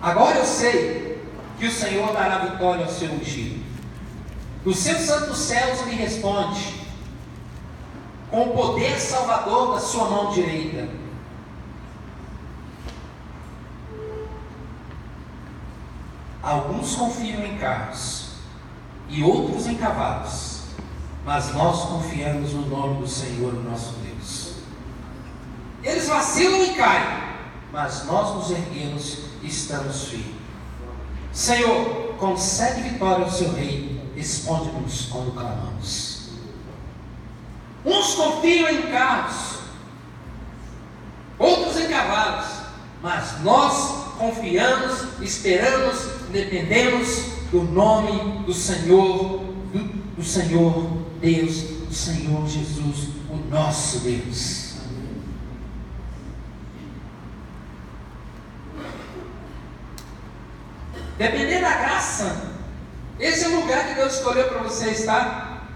Agora 0.02 0.40
eu 0.40 0.46
sei 0.46 1.24
que 1.60 1.68
o 1.68 1.72
Senhor 1.72 2.12
dará 2.32 2.46
vitória 2.46 2.86
ao 2.86 2.92
seu 2.92 3.12
ungido. 3.12 3.62
Os 4.64 4.78
seus 4.78 5.02
santos 5.02 5.38
céus 5.38 5.82
lhe 5.88 5.96
responde, 5.96 6.82
com 8.30 8.50
o 8.50 8.54
poder 8.54 8.98
salvador 8.98 9.74
da 9.74 9.80
sua 9.80 10.06
mão 10.06 10.32
direita. 10.32 10.88
Alguns 16.42 16.96
confiam 16.96 17.44
em 17.46 17.58
carros 17.58 18.32
e 19.10 19.22
outros 19.24 19.68
em 19.68 19.76
cavalos, 19.76 20.62
mas 21.26 21.54
nós 21.54 21.84
confiamos 21.84 22.54
no 22.54 22.68
nome 22.68 23.02
do 23.02 23.08
Senhor, 23.08 23.54
nosso 23.64 23.94
Deus. 23.96 24.54
Eles 25.84 26.08
vacilam 26.08 26.64
e 26.64 26.74
caem, 26.76 27.22
mas 27.72 28.06
nós 28.06 28.36
nos 28.36 28.52
erguemos 28.52 29.20
e 29.42 29.48
estamos 29.48 30.06
firmes. 30.06 30.36
Senhor, 31.32 32.11
concede 32.22 32.82
vitória 32.82 33.26
ao 33.26 33.32
seu 33.32 33.52
rei, 33.52 34.00
responde-nos 34.16 35.08
quando 35.08 35.34
clamamos. 35.34 36.30
Uns 37.84 38.14
confiam 38.14 38.70
em 38.70 38.84
carros, 38.92 39.58
outros 41.40 41.80
em 41.80 41.90
cavalos, 41.90 42.46
mas 43.02 43.42
nós 43.42 44.16
confiamos, 44.20 45.20
esperamos, 45.20 45.98
dependemos 46.32 47.26
do 47.52 47.64
nome 47.64 48.46
do 48.46 48.54
Senhor, 48.54 49.40
do, 49.74 49.80
do 50.16 50.24
Senhor 50.24 50.92
Deus, 51.20 51.62
do 51.88 51.94
Senhor 51.94 52.48
Jesus, 52.48 53.10
o 53.32 53.36
nosso 53.50 53.98
Deus. 54.02 54.61
Depender 61.22 61.62
da 61.62 61.76
graça, 61.76 62.36
esse 63.20 63.46
é 63.46 63.48
o 63.50 63.60
lugar 63.60 63.90
que 63.90 63.94
Deus 63.94 64.16
escolheu 64.16 64.48
para 64.50 64.64
você 64.64 64.90
estar. 64.90 65.68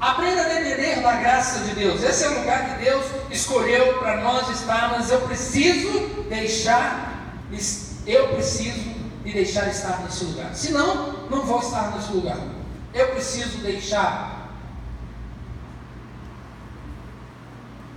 Aprenda 0.00 0.42
a 0.42 0.48
depender 0.48 1.02
da 1.02 1.16
graça 1.16 1.64
de 1.64 1.74
Deus. 1.74 2.04
Esse 2.04 2.22
é 2.22 2.28
o 2.28 2.38
lugar 2.38 2.68
que 2.68 2.84
Deus 2.84 3.04
escolheu 3.28 3.98
para 3.98 4.18
nós 4.18 4.48
estarmos. 4.50 5.10
Eu 5.10 5.22
preciso 5.22 5.98
deixar, 6.28 7.34
eu 8.06 8.28
preciso 8.28 8.94
de 9.24 9.32
deixar 9.32 9.66
estar 9.70 10.04
nesse 10.04 10.24
lugar. 10.24 10.54
Senão, 10.54 11.26
não 11.28 11.42
vou 11.44 11.58
estar 11.58 11.96
nesse 11.96 12.12
lugar. 12.12 12.38
Eu 12.94 13.08
preciso 13.08 13.58
deixar 13.58 14.52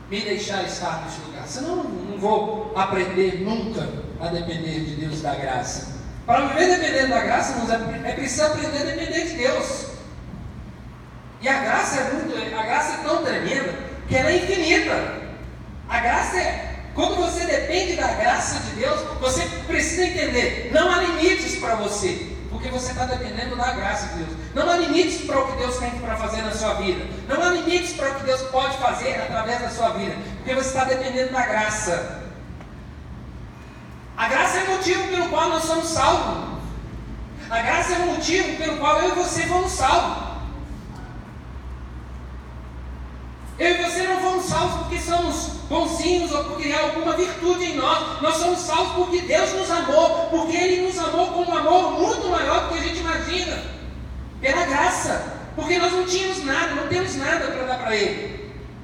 me 0.09 0.21
deixar 0.21 0.63
estar 0.63 1.03
nesse 1.05 1.21
lugar. 1.21 1.47
Senão, 1.47 1.83
não 1.83 2.17
vou 2.17 2.73
aprender 2.75 3.41
nunca 3.41 4.08
a 4.21 4.27
depender 4.27 4.81
de 4.81 4.95
Deus 4.95 5.21
da 5.21 5.35
graça. 5.35 5.99
Para 6.25 6.47
viver 6.47 6.77
dependendo 6.77 7.09
da 7.09 7.21
graça, 7.21 7.53
irmãos, 7.53 7.69
é, 7.71 8.09
é 8.09 8.13
preciso 8.13 8.45
aprender 8.45 8.77
a 8.77 8.85
depender 8.85 9.23
de 9.25 9.35
Deus. 9.35 9.87
E 11.41 11.47
a 11.47 11.59
graça 11.61 11.99
é 12.01 12.13
muito, 12.13 12.55
a 12.55 12.63
graça 12.63 12.93
é 12.93 13.07
tão 13.07 13.23
tremenda 13.23 13.73
que 14.07 14.15
ela 14.15 14.29
é 14.29 14.37
infinita. 14.37 15.19
A 15.87 15.99
graça 15.99 16.37
é, 16.37 16.75
quando 16.93 17.15
você 17.15 17.45
depende 17.45 17.95
da 17.95 18.07
graça 18.09 18.59
de 18.59 18.81
Deus, 18.81 18.99
você 19.19 19.41
precisa 19.65 20.05
entender, 20.05 20.69
não 20.73 20.91
há 20.91 20.97
limites 20.97 21.55
para 21.55 21.75
você, 21.75 22.27
porque 22.49 22.67
você 22.69 22.91
está 22.91 23.05
dependendo 23.05 23.55
da 23.55 23.71
graça 23.71 24.07
de 24.09 24.23
Deus. 24.23 24.37
Não 24.53 24.69
há 24.69 24.77
limites 24.77 25.21
para 25.25 25.39
o 25.39 25.47
que 25.47 25.57
Deus 25.57 25.77
tem 25.77 25.91
para 25.91 26.17
fazer 26.17 26.41
na 26.41 26.51
sua 26.51 26.73
vida. 26.75 27.05
Não 27.27 27.41
há 27.41 27.49
limites 27.49 27.93
para 27.93 28.11
o 28.11 28.15
que 28.15 28.25
Deus 28.25 28.41
pode 28.43 28.77
fazer 28.77 29.15
através 29.15 29.61
da 29.61 29.69
sua 29.69 29.89
vida, 29.89 30.15
porque 30.37 30.53
você 30.53 30.67
está 30.67 30.83
dependendo 30.83 31.31
da 31.31 31.43
graça. 31.43 32.18
A 34.19 34.27
graça 34.27 34.57
é 34.57 34.63
o 34.65 34.71
motivo 34.71 35.07
pelo 35.07 35.29
qual 35.29 35.47
nós 35.47 35.63
somos 35.63 35.87
salvos. 35.87 36.59
A 37.49 37.61
graça 37.61 37.93
é 37.93 37.99
o 37.99 38.07
motivo 38.07 38.57
pelo 38.57 38.77
qual 38.77 38.99
eu 38.99 39.13
e 39.13 39.15
você 39.15 39.43
fomos 39.43 39.71
salvos. 39.71 40.17
Eu 43.57 43.75
e 43.75 43.81
você 43.81 44.03
não 44.07 44.19
fomos 44.19 44.45
salvos 44.45 44.81
porque 44.81 44.99
somos 44.99 45.35
bonzinhos 45.69 46.33
ou 46.33 46.43
porque 46.43 46.69
há 46.69 46.81
alguma 46.81 47.15
virtude 47.15 47.63
em 47.63 47.77
nós. 47.77 48.21
Nós 48.21 48.35
somos 48.35 48.59
salvos 48.59 49.05
porque 49.05 49.21
Deus 49.21 49.53
nos 49.53 49.71
amou, 49.71 50.27
porque 50.31 50.57
Ele 50.57 50.87
nos 50.87 50.99
amou 50.99 51.27
com 51.27 51.49
um 51.49 51.57
amor 51.57 51.91
muito 51.93 52.27
maior 52.27 52.67
do 52.67 52.73
que 52.73 52.79
a 52.79 52.83
gente 52.83 52.99
imagina. 52.99 53.63
Pela 54.41 54.65
graça. 54.65 55.33
Porque 55.55 55.79
nós 55.79 55.93
não 55.93 56.05
tínhamos 56.05 56.43
nada, 56.43 56.75
não 56.75 56.87
temos 56.89 57.15
nada 57.15 57.47
para 57.51 57.63
dar 57.63 57.79
para 57.79 57.95
Ele 57.95 58.38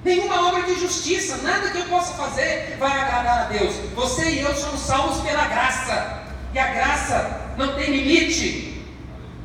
nenhuma 0.06 0.50
obra 0.50 0.62
de 0.62 0.80
justiça, 0.80 1.38
nada 1.38 1.72
que 1.72 1.80
eu 1.80 1.86
possa 1.86 2.14
fazer 2.14 2.78
vai 2.80 2.92
agradar 2.92 3.40
a 3.40 3.44
Deus. 3.46 3.74
Você 3.96 4.30
e 4.30 4.42
eu 4.42 4.56
somos 4.56 4.82
salvos 4.82 5.20
pela 5.22 5.46
graça, 5.46 6.22
e 6.54 6.60
a 6.60 6.68
graça 6.68 7.42
não 7.58 7.74
tem 7.74 7.90
limite. 7.90 8.84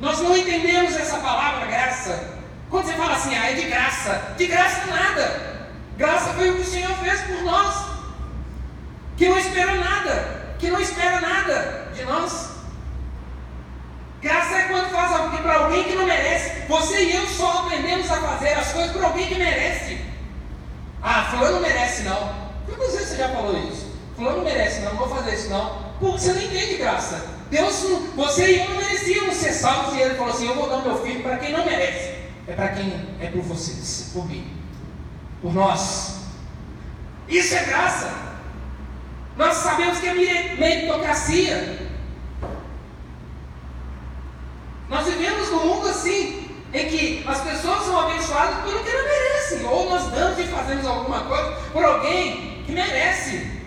Nós 0.00 0.20
não 0.20 0.36
entendemos 0.36 0.94
essa 0.94 1.16
palavra 1.18 1.66
graça. 1.66 2.38
Quando 2.68 2.86
você 2.86 2.92
fala 2.92 3.14
assim, 3.14 3.34
ah, 3.34 3.50
é 3.50 3.54
de 3.54 3.62
graça, 3.62 4.34
de 4.36 4.46
graça 4.46 4.86
nada. 4.86 5.68
Graça 5.96 6.34
foi 6.34 6.50
o 6.50 6.56
que 6.56 6.60
o 6.60 6.66
Senhor 6.66 6.94
fez 6.98 7.20
por 7.22 7.42
nós, 7.42 7.74
que 9.16 9.28
não 9.28 9.38
esperou 9.38 9.76
nada, 9.76 10.54
que 10.58 10.70
não 10.70 10.80
espera 10.80 11.20
nada 11.20 11.90
de 11.94 12.04
nós. 12.04 12.50
Graça 14.20 14.54
é 14.54 14.62
quando 14.64 14.90
faz 14.90 15.12
algo 15.12 15.38
para 15.38 15.54
alguém 15.54 15.84
que 15.84 15.94
não 15.94 16.04
merece. 16.04 16.66
Você 16.68 17.02
e 17.02 17.16
eu 17.16 17.26
só 17.26 17.60
aprendemos 17.60 18.10
a 18.10 18.16
fazer 18.16 18.52
as 18.52 18.72
coisas 18.72 18.92
para 18.92 19.06
alguém 19.06 19.26
que 19.26 19.34
merece. 19.34 20.09
Ah, 21.02 21.28
fulano 21.30 21.60
merece 21.60 22.02
não. 22.02 22.50
Quantas 22.66 22.92
vezes 22.92 23.08
você 23.08 23.16
já 23.16 23.28
falou 23.30 23.56
isso? 23.68 23.90
Fulano 24.16 24.42
merece 24.42 24.80
não, 24.80 24.90
não 24.90 24.98
vou 24.98 25.08
fazer 25.08 25.34
isso 25.34 25.48
não. 25.48 25.90
Porque 25.98 26.18
você 26.18 26.32
não 26.32 26.42
entende 26.42 26.76
graça. 26.76 27.40
Deus, 27.50 27.84
você 28.14 28.52
e 28.52 28.60
eu 28.60 28.70
não 28.70 28.76
merecíamos 28.76 29.34
ser 29.36 29.52
salvos 29.52 29.94
e 29.94 30.00
ele 30.00 30.14
falou 30.14 30.32
assim: 30.32 30.46
Eu 30.46 30.54
vou 30.54 30.68
dar 30.68 30.82
meu 30.82 31.02
filho 31.02 31.22
para 31.22 31.38
quem 31.38 31.52
não 31.52 31.64
merece. 31.64 32.20
É 32.46 32.52
para 32.54 32.68
quem 32.68 33.16
é 33.20 33.26
por 33.28 33.42
vocês, 33.42 34.10
por 34.12 34.26
mim, 34.26 34.56
por 35.42 35.52
nós. 35.52 36.20
Isso 37.28 37.54
é 37.54 37.64
graça. 37.64 38.12
Nós 39.36 39.56
sabemos 39.56 39.98
que 39.98 40.06
é 40.06 40.14
meritocracia. 40.56 41.88
Nós 44.88 45.06
vivemos 45.06 45.50
num 45.50 45.66
mundo 45.66 45.88
assim, 45.88 46.39
em 46.72 46.88
que 46.88 47.24
as 47.26 47.40
pessoas 47.40 47.82
são 47.82 48.00
abençoadas 48.00 48.64
pelo 48.64 48.84
que 48.84 48.92
não 48.92 49.04
merecem, 49.04 49.66
ou 49.66 49.90
nós 49.90 50.06
damos 50.12 50.38
e 50.38 50.44
fazemos 50.44 50.86
alguma 50.86 51.20
coisa 51.24 51.52
por 51.72 51.84
alguém 51.84 52.62
que 52.64 52.72
merece. 52.72 53.60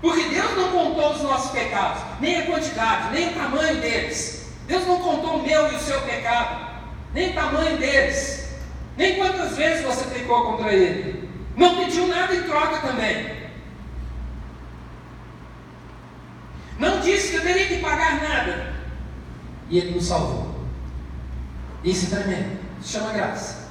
Porque 0.00 0.28
Deus 0.28 0.56
não 0.56 0.70
contou 0.70 1.12
os 1.12 1.22
nossos 1.22 1.50
pecados, 1.52 2.02
nem 2.20 2.40
a 2.40 2.46
quantidade, 2.46 3.12
nem 3.12 3.28
o 3.28 3.34
tamanho 3.34 3.80
deles. 3.80 4.52
Deus 4.66 4.86
não 4.86 4.98
contou 5.00 5.36
o 5.36 5.42
meu 5.42 5.72
e 5.72 5.76
o 5.76 5.80
seu 5.80 6.00
pecado, 6.02 6.68
nem 7.14 7.30
o 7.30 7.34
tamanho 7.34 7.78
deles, 7.78 8.48
nem 8.96 9.16
quantas 9.16 9.56
vezes 9.56 9.84
você 9.84 10.04
pecou 10.06 10.42
contra 10.42 10.72
Ele. 10.72 11.28
Não 11.56 11.76
pediu 11.76 12.06
nada 12.06 12.34
em 12.34 12.42
troca 12.42 12.78
também. 12.78 13.38
Não 16.78 17.00
disse 17.00 17.30
que 17.30 17.36
eu 17.36 17.42
teria 17.42 17.66
que 17.66 17.78
pagar 17.78 18.22
nada 18.22 18.77
e 19.68 19.78
Ele 19.78 19.94
nos 19.94 20.06
salvou. 20.06 20.54
Isso 21.84 22.06
é 22.06 22.18
tremendo. 22.18 22.58
Isso 22.80 22.92
chama 22.92 23.12
graça. 23.12 23.68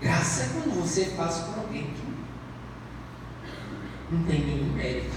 Graça 0.00 0.42
é 0.42 0.48
quando 0.48 0.80
você 0.80 1.06
faz 1.06 1.38
por 1.38 1.58
alguém 1.58 1.84
que 1.84 2.10
não 4.10 4.24
tem 4.24 4.44
nenhum 4.44 4.72
mérito. 4.72 5.16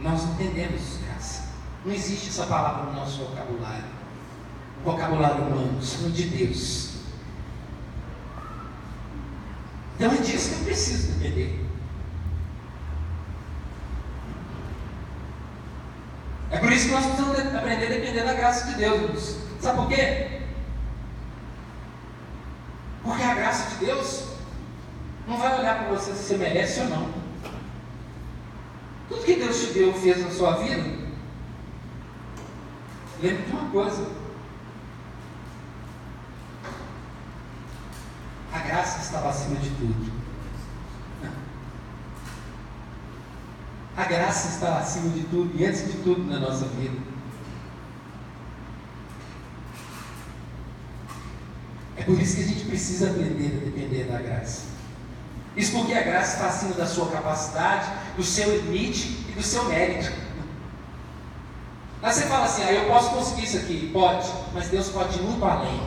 Nós 0.00 0.24
entendemos 0.24 0.98
graça. 1.06 1.48
Não 1.84 1.92
existe 1.92 2.28
essa 2.28 2.46
palavra 2.46 2.84
no 2.84 2.92
nosso 2.94 3.24
vocabulário. 3.24 3.84
vocabulário 4.84 5.44
humano, 5.44 5.82
só 5.82 6.08
de 6.08 6.24
Deus. 6.24 6.96
Então 9.94 10.12
é 10.12 10.16
disso 10.16 10.50
que 10.50 10.60
eu 10.60 10.64
preciso 10.64 11.12
entender. 11.12 11.65
É 16.50 16.58
por 16.58 16.72
isso 16.72 16.86
que 16.86 16.94
nós 16.94 17.06
precisamos 17.06 17.38
aprender 17.38 17.86
a 17.86 17.90
depender 17.90 18.24
da 18.24 18.34
graça 18.34 18.66
de 18.66 18.74
Deus. 18.76 19.36
Sabe 19.60 19.78
por 19.78 19.88
quê? 19.88 20.40
Porque 23.02 23.22
a 23.22 23.34
graça 23.34 23.70
de 23.70 23.86
Deus 23.86 24.24
não 25.26 25.36
vai 25.38 25.58
olhar 25.58 25.78
para 25.78 25.96
você 25.96 26.12
se 26.12 26.22
você 26.22 26.36
merece 26.36 26.80
ou 26.80 26.88
não. 26.88 27.10
Tudo 29.08 29.24
que 29.24 29.36
Deus 29.36 29.60
te 29.60 29.72
deu, 29.72 29.92
fez 29.94 30.22
na 30.22 30.30
sua 30.30 30.56
vida, 30.56 30.82
lembre 33.22 33.42
de 33.44 33.52
uma 33.52 33.70
coisa. 33.70 34.08
A 38.52 38.58
graça 38.58 39.00
estava 39.00 39.28
acima 39.28 39.56
de 39.56 39.70
tudo. 39.70 40.15
A 43.96 44.04
graça 44.04 44.48
está 44.48 44.78
acima 44.78 45.08
de 45.10 45.22
tudo 45.22 45.58
e 45.58 45.64
antes 45.64 45.86
de 45.86 45.98
tudo 46.02 46.22
na 46.24 46.38
nossa 46.38 46.66
vida. 46.66 46.98
É 51.96 52.02
por 52.02 52.20
isso 52.20 52.36
que 52.36 52.42
a 52.42 52.46
gente 52.46 52.64
precisa 52.66 53.10
aprender 53.10 53.56
a 53.56 53.64
depender 53.64 54.04
da 54.04 54.20
graça. 54.20 54.64
Isso 55.56 55.72
porque 55.72 55.94
a 55.94 56.02
graça 56.02 56.36
está 56.36 56.48
acima 56.48 56.74
da 56.74 56.86
sua 56.86 57.10
capacidade, 57.10 57.90
do 58.14 58.22
seu 58.22 58.54
limite 58.58 59.24
e 59.30 59.32
do 59.32 59.42
seu 59.42 59.64
mérito. 59.64 60.12
Aí 62.02 62.12
você 62.12 62.26
fala 62.26 62.44
assim, 62.44 62.62
ah, 62.64 62.72
eu 62.72 62.88
posso 62.88 63.10
conseguir 63.10 63.44
isso 63.44 63.56
aqui. 63.56 63.90
Pode, 63.90 64.30
mas 64.52 64.68
Deus 64.68 64.90
pode 64.90 65.18
ir 65.18 65.22
muito 65.22 65.42
além. 65.42 65.80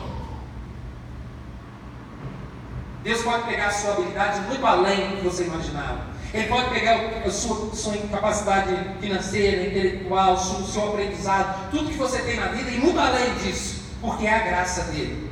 Deus 3.04 3.22
pode 3.22 3.44
pegar 3.44 3.68
a 3.68 3.72
sua 3.72 3.92
habilidade 3.92 4.40
muito 4.40 4.66
além 4.66 5.10
do 5.10 5.16
que 5.18 5.24
você 5.24 5.44
imaginava. 5.44 6.09
Ele 6.32 6.46
pode 6.46 6.70
pegar 6.70 7.00
a 7.26 7.30
sua, 7.30 7.74
sua 7.74 7.96
capacidade 8.10 8.72
financeira, 9.00 9.66
intelectual, 9.66 10.34
o 10.34 10.66
seu 10.66 10.88
aprendizado, 10.88 11.70
tudo 11.70 11.90
que 11.90 11.96
você 11.96 12.20
tem 12.22 12.36
na 12.36 12.46
vida 12.48 12.70
e 12.70 12.78
muito 12.78 12.98
além 12.98 13.34
disso, 13.42 13.82
porque 14.00 14.26
é 14.26 14.34
a 14.34 14.38
graça 14.38 14.82
dele. 14.92 15.28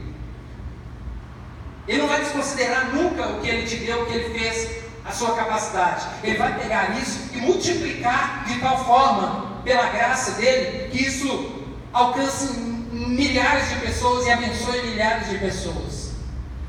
Ele 1.86 2.02
não 2.02 2.08
vai 2.08 2.20
desconsiderar 2.20 2.94
nunca 2.94 3.28
o 3.28 3.40
que 3.40 3.48
ele 3.48 3.66
te 3.66 3.76
deu, 3.76 4.02
o 4.02 4.06
que 4.06 4.12
ele 4.12 4.38
fez, 4.38 4.82
a 5.04 5.12
sua 5.12 5.34
capacidade. 5.34 6.04
Ele 6.22 6.36
vai 6.36 6.58
pegar 6.58 6.98
isso 7.00 7.30
e 7.32 7.38
multiplicar 7.38 8.44
de 8.46 8.58
tal 8.60 8.84
forma, 8.84 9.62
pela 9.64 9.88
graça 9.88 10.32
dele, 10.32 10.90
que 10.90 11.02
isso 11.02 11.62
alcance 11.92 12.58
milhares 12.92 13.68
de 13.70 13.76
pessoas 13.76 14.26
e 14.26 14.30
abençoe 14.30 14.82
milhares 14.82 15.28
de 15.28 15.38
pessoas. 15.38 16.12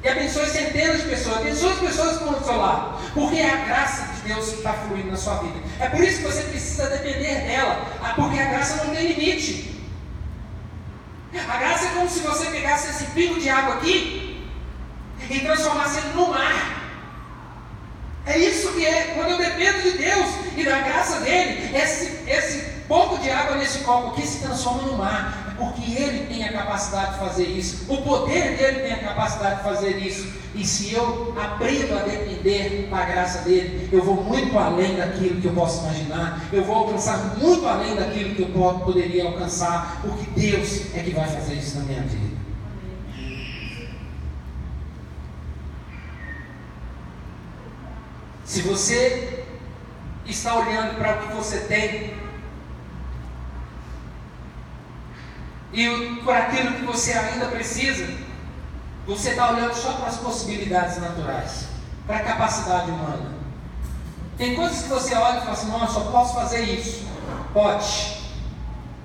E 0.03 0.07
abençoe 0.07 0.45
centenas 0.45 1.01
de 1.01 1.09
pessoas, 1.09 1.37
abençoe 1.37 1.71
as 1.71 1.79
pessoas 1.79 2.17
que 2.17 2.23
estão 2.23 2.39
do 2.39 2.45
seu 2.45 2.57
lado. 2.57 2.98
Porque 3.13 3.37
é 3.37 3.51
a 3.51 3.65
graça 3.65 4.13
de 4.13 4.21
Deus 4.33 4.49
que 4.49 4.55
está 4.57 4.73
fluindo 4.73 5.11
na 5.11 5.17
sua 5.17 5.35
vida. 5.35 5.59
É 5.79 5.89
por 5.89 6.03
isso 6.03 6.17
que 6.17 6.27
você 6.27 6.43
precisa 6.43 6.89
depender 6.89 7.41
dela. 7.47 7.87
Ah, 8.01 8.13
porque 8.15 8.39
a 8.39 8.45
graça 8.45 8.83
não 8.83 8.93
tem 8.93 9.13
limite. 9.13 9.79
A 11.33 11.57
graça 11.57 11.85
é 11.85 11.89
como 11.89 12.09
se 12.09 12.19
você 12.19 12.45
pegasse 12.47 12.89
esse 12.89 13.11
pingo 13.11 13.39
de 13.39 13.49
água 13.49 13.75
aqui 13.75 14.47
e 15.29 15.39
transformasse 15.39 15.99
ele 15.99 16.13
no 16.15 16.29
mar. 16.29 16.79
É 18.25 18.37
isso 18.37 18.73
que 18.73 18.85
é. 18.85 19.13
Quando 19.15 19.31
eu 19.31 19.37
dependo 19.37 19.81
de 19.81 19.97
Deus 19.97 20.29
e 20.55 20.63
da 20.63 20.79
graça 20.79 21.19
dele, 21.21 21.75
esse, 21.75 22.29
esse 22.29 22.79
pouco 22.87 23.17
de 23.19 23.29
água 23.29 23.57
nesse 23.57 23.79
copo 23.79 24.09
aqui 24.09 24.25
se 24.25 24.39
transforma 24.39 24.83
no 24.83 24.97
mar 24.97 25.49
porque 25.59 25.91
Ele 25.91 26.25
tem 26.27 26.47
a 26.47 26.53
capacidade 26.53 27.13
de 27.13 27.19
fazer 27.19 27.45
isso, 27.45 27.85
o 27.89 28.01
poder 28.01 28.57
dele 28.57 28.79
tem 28.79 28.93
a 28.93 28.99
capacidade 28.99 29.57
de 29.57 29.63
fazer 29.63 29.97
isso. 29.97 30.38
E 30.55 30.65
se 30.65 30.93
eu 30.93 31.33
aprendo 31.39 31.97
a 31.97 32.01
depender 32.01 32.87
da 32.89 33.05
graça 33.05 33.41
dele, 33.43 33.87
eu 33.91 34.03
vou 34.03 34.23
muito 34.23 34.57
além 34.57 34.95
daquilo 34.95 35.39
que 35.39 35.47
eu 35.47 35.53
posso 35.53 35.83
imaginar, 35.83 36.41
eu 36.51 36.63
vou 36.63 36.75
alcançar 36.75 37.37
muito 37.37 37.65
além 37.67 37.95
daquilo 37.95 38.35
que 38.35 38.41
eu 38.41 38.79
poderia 38.83 39.25
alcançar, 39.25 40.01
porque 40.01 40.25
Deus 40.39 40.93
é 40.95 41.03
que 41.03 41.11
vai 41.11 41.27
fazer 41.27 41.53
isso 41.53 41.77
na 41.77 41.85
minha 41.85 42.01
vida. 42.01 42.39
Se 48.43 48.63
você 48.63 49.45
está 50.25 50.55
olhando 50.55 50.97
para 50.97 51.15
o 51.15 51.27
que 51.27 51.33
você 51.35 51.59
tem, 51.59 52.13
e 55.71 56.15
por 56.23 56.33
aquilo 56.33 56.73
que 56.73 56.81
você 56.81 57.13
ainda 57.13 57.45
precisa, 57.45 58.07
você 59.05 59.31
está 59.31 59.51
olhando 59.51 59.73
só 59.73 59.93
para 59.93 60.07
as 60.07 60.17
possibilidades 60.17 60.97
naturais, 60.97 61.67
para 62.05 62.17
a 62.17 62.23
capacidade 62.23 62.91
humana. 62.91 63.39
Tem 64.37 64.55
coisas 64.55 64.83
que 64.83 64.89
você 64.89 65.15
olha 65.15 65.37
e 65.37 65.41
fala 65.41 65.51
assim: 65.51 65.67
não, 65.67 65.81
eu 65.81 65.87
só 65.87 66.01
posso 66.11 66.33
fazer 66.33 66.61
isso. 66.61 67.05
Pode. 67.53 68.19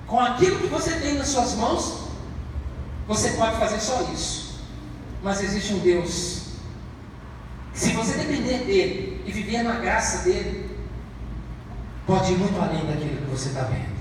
Com 0.07 0.19
aquilo 0.19 0.59
que 0.59 0.67
você 0.67 0.91
tem 0.99 1.15
nas 1.15 1.27
suas 1.29 1.55
mãos, 1.55 2.05
você 3.07 3.31
pode 3.31 3.57
fazer 3.57 3.79
só 3.79 4.01
isso. 4.13 4.59
Mas 5.21 5.41
existe 5.41 5.73
um 5.73 5.79
Deus. 5.79 6.43
Se 7.73 7.91
você 7.91 8.13
depender 8.13 8.59
dele 8.59 9.23
e 9.25 9.31
viver 9.31 9.63
na 9.63 9.73
graça 9.73 10.23
dele, 10.23 10.79
pode 12.07 12.31
ir 12.31 12.37
muito 12.37 12.57
além 12.61 12.85
daquilo 12.85 13.25
que 13.25 13.31
você 13.31 13.49
está 13.49 13.63
vendo. 13.63 13.95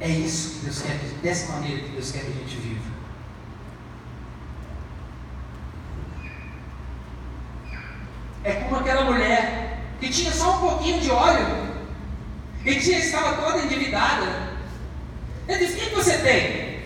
É 0.00 0.08
isso 0.08 0.60
que 0.60 0.64
Deus 0.66 0.80
quer, 0.80 0.96
dessa 1.22 1.52
maneira 1.52 1.82
que 1.82 1.88
Deus 1.90 2.12
quer 2.12 2.20
que 2.20 2.30
a 2.30 2.34
gente 2.34 2.56
viva. 2.56 2.97
É 8.44 8.52
como 8.52 8.76
aquela 8.76 9.04
mulher 9.04 9.78
que 10.00 10.08
tinha 10.10 10.32
só 10.32 10.56
um 10.56 10.60
pouquinho 10.60 11.00
de 11.00 11.10
óleo 11.10 11.68
e 12.64 12.74
tinha, 12.80 12.98
estava 12.98 13.42
toda 13.42 13.64
endividada. 13.64 14.26
Ele 15.48 15.66
disse: 15.66 15.78
O 15.78 15.80
que 15.80 15.94
você 15.94 16.18
tem? 16.18 16.78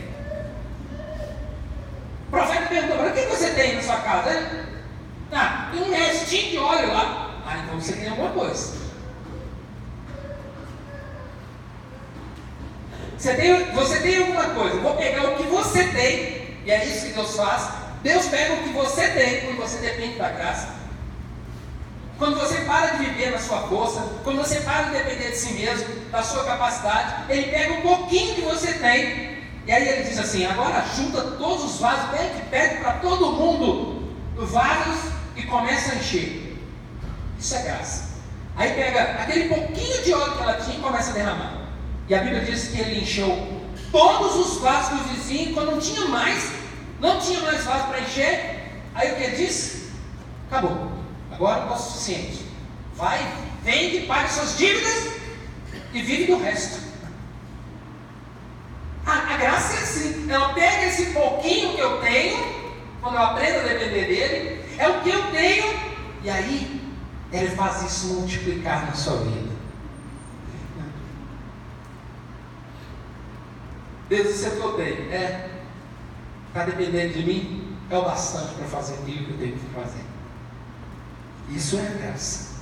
O 2.29 2.31
profeta 2.31 2.67
perguntou: 2.67 3.07
O 3.07 3.12
que 3.12 3.27
você 3.27 3.51
tem 3.51 3.77
na 3.77 3.83
sua 3.83 3.97
casa? 3.97 4.31
Ele, 4.31 4.62
ah, 5.33 5.71
tem 5.73 5.83
um 5.83 5.93
restinho 5.93 6.51
de 6.51 6.59
óleo 6.59 6.93
lá. 6.93 7.41
Ah, 7.47 7.59
então 7.59 7.81
você 7.81 7.95
tem 7.95 8.09
alguma 8.09 8.31
coisa. 8.31 8.83
Você 13.19 13.35
tem, 13.35 13.73
você 13.73 14.01
tem 14.01 14.19
alguma 14.19 14.45
coisa, 14.47 14.81
vou 14.81 14.97
pegar 14.97 15.25
o 15.31 15.37
que 15.37 15.45
você 15.45 15.85
tem, 15.85 16.59
e 16.65 16.71
é 16.73 16.85
isso 16.85 17.07
que 17.07 17.12
Deus 17.12 17.37
faz. 17.37 17.69
Deus 18.03 18.27
pega 18.27 18.55
o 18.55 18.62
que 18.65 18.71
você 18.71 19.09
tem, 19.11 19.43
quando 19.43 19.59
você 19.59 19.79
depende 19.79 20.19
da 20.19 20.29
graça. 20.31 20.82
Quando 22.23 22.39
você 22.39 22.61
para 22.61 22.87
de 22.87 23.05
viver 23.05 23.33
na 23.33 23.39
sua 23.41 23.63
força, 23.63 24.01
quando 24.23 24.37
você 24.37 24.61
para 24.61 24.83
de 24.83 24.91
depender 24.93 25.33
de 25.33 25.37
si 25.37 25.55
mesmo, 25.55 25.89
da 26.13 26.23
sua 26.23 26.45
capacidade, 26.45 27.25
Ele 27.29 27.51
pega 27.51 27.73
um 27.73 27.81
pouquinho 27.81 28.37
que 28.37 28.43
você 28.43 28.75
tem, 28.75 29.39
e 29.67 29.73
aí 29.73 29.89
Ele 29.89 30.05
diz 30.05 30.21
assim: 30.21 30.47
agora 30.47 30.87
junta 30.97 31.21
todos 31.21 31.65
os 31.65 31.81
vasos, 31.81 32.11
pede, 32.17 32.43
pede 32.49 32.77
para 32.77 32.93
todo 33.01 33.33
mundo 33.33 34.15
vasos 34.37 35.11
e 35.35 35.43
começa 35.43 35.95
a 35.95 35.97
encher. 35.97 36.57
Isso 37.41 37.57
é 37.57 37.63
graça. 37.63 38.11
Aí 38.55 38.73
pega 38.73 39.03
aquele 39.21 39.49
pouquinho 39.49 40.05
de 40.05 40.15
óleo 40.15 40.37
que 40.37 40.43
ela 40.45 40.55
tinha 40.55 40.79
e 40.79 40.81
começa 40.81 41.11
a 41.11 41.15
derramar. 41.15 41.55
E 42.09 42.15
a 42.15 42.19
Bíblia 42.21 42.45
diz 42.45 42.69
que 42.69 42.81
ele 42.81 43.01
encheu 43.01 43.65
todos 43.91 44.37
os 44.37 44.61
vasos 44.61 44.97
dos 45.01 45.11
vizinhos, 45.11 45.55
quando 45.55 45.73
não 45.73 45.81
tinha 45.81 46.07
mais, 46.07 46.53
não 47.01 47.19
tinha 47.19 47.41
mais 47.41 47.65
vaso 47.65 47.89
para 47.89 47.99
encher. 47.99 48.81
Aí 48.95 49.11
o 49.11 49.17
que 49.17 49.23
ele 49.25 49.45
disse? 49.45 49.91
Acabou. 50.49 50.91
Agora 51.42 51.64
está 51.64 51.76
suficiente. 51.76 52.46
Vai, 52.94 53.18
vende, 53.64 54.07
pague 54.07 54.31
suas 54.31 54.57
dívidas 54.57 55.14
e 55.92 56.00
vive 56.00 56.26
do 56.26 56.38
resto. 56.40 56.81
A, 59.05 59.35
a 59.35 59.37
graça 59.38 59.74
é 59.74 59.83
assim. 59.83 60.31
Ela 60.31 60.55
pega 60.55 60.87
esse 60.87 61.07
pouquinho 61.07 61.74
que 61.74 61.81
eu 61.81 62.00
tenho, 62.00 62.38
quando 63.00 63.16
eu 63.16 63.22
aprendo 63.22 63.59
a 63.59 63.72
depender 63.72 64.07
dele, 64.07 64.64
é 64.78 64.88
o 64.88 65.00
que 65.00 65.11
eu 65.11 65.33
tenho, 65.33 65.74
e 66.22 66.31
aí 66.31 66.81
ele 67.33 67.48
faz 67.57 67.83
isso 67.83 68.14
multiplicar 68.14 68.87
na 68.87 68.92
sua 68.92 69.16
vida. 69.16 69.50
Deus, 74.09 74.28
isso 74.28 74.46
é 74.46 74.48
o 74.48 74.52
que 74.52 74.61
eu 74.61 74.72
tenho. 74.74 75.12
É. 75.12 75.50
Está 76.46 76.64
dependendo 76.66 77.14
de 77.14 77.24
mim? 77.24 77.76
É 77.90 77.98
o 77.98 78.05
bastante 78.05 78.55
para 78.55 78.66
fazer 78.66 78.94
aquilo 78.94 79.24
que 79.24 79.31
eu 79.33 79.38
tenho 79.38 79.59
que 79.59 79.74
fazer. 79.74 80.12
Isso 81.55 81.77
é 81.79 81.99
graça. 81.99 82.53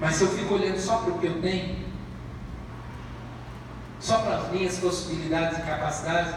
Mas 0.00 0.16
se 0.16 0.24
eu 0.24 0.28
fico 0.28 0.54
olhando 0.54 0.78
só 0.78 0.98
para 0.98 1.12
o 1.12 1.18
que 1.18 1.26
eu 1.26 1.40
tenho, 1.40 1.86
só 4.00 4.18
para 4.18 4.38
as 4.38 4.52
minhas 4.52 4.78
possibilidades 4.78 5.58
e 5.58 5.62
capacidades, 5.62 6.34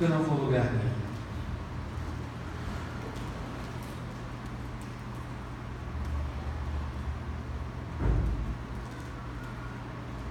eu 0.00 0.08
não 0.08 0.22
vou 0.22 0.46
lugar 0.46 0.64
nenhum. 0.64 0.90